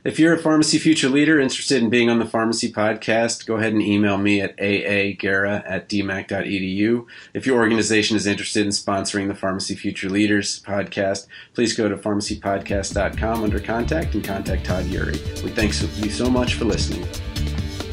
If 0.05 0.19
you're 0.19 0.35
a 0.35 0.39
pharmacy 0.39 0.79
future 0.79 1.09
leader 1.09 1.39
interested 1.39 1.81
in 1.81 1.89
being 1.89 2.11
on 2.11 2.19
the 2.19 2.27
pharmacy 2.27 2.73
podcast, 2.73 3.47
go 3.47 3.55
ahead 3.55 3.73
and 3.73 3.81
email 3.81 4.19
me 4.19 4.41
at 4.41 4.57
aguerra 4.59 5.63
at 5.65 5.89
dmacc.edu. 5.89 7.07
If 7.35 7.47
your 7.47 7.59
organization 7.59 8.17
is 8.17 8.27
interested 8.27 8.67
in 8.67 8.73
sponsoring 8.73 9.29
the 9.29 9.35
Pharmacy 9.37 9.77
Future 9.77 10.11
Leaders 10.11 10.61
podcast, 10.61 11.29
please 11.55 11.77
go 11.77 11.89
to 11.89 11.97
pharmacypodcast.com 11.97 13.45
under 13.45 13.61
contact 13.61 14.15
and 14.15 14.25
contact 14.25 14.65
Todd 14.65 14.87
Eury. 14.87 15.43
We 15.45 15.51
thank 15.51 15.73
you 16.05 16.11
so 16.11 16.29
much 16.29 16.55
for 16.55 16.65
listening. 16.65 17.05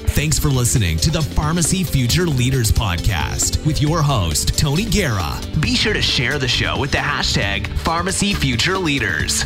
Thanks 0.09 0.39
for 0.39 0.49
listening 0.49 0.97
to 0.97 1.11
the 1.11 1.21
Pharmacy 1.21 1.83
Future 1.83 2.25
Leaders 2.25 2.71
Podcast 2.71 3.63
with 3.67 3.83
your 3.83 4.01
host, 4.01 4.57
Tony 4.57 4.85
Guerra. 4.85 5.39
Be 5.59 5.75
sure 5.75 5.93
to 5.93 6.01
share 6.01 6.39
the 6.39 6.47
show 6.47 6.79
with 6.79 6.91
the 6.91 6.97
hashtag 6.97 7.67
Pharmacy 7.67 8.33
Future 8.33 8.79
Leaders. 8.79 9.45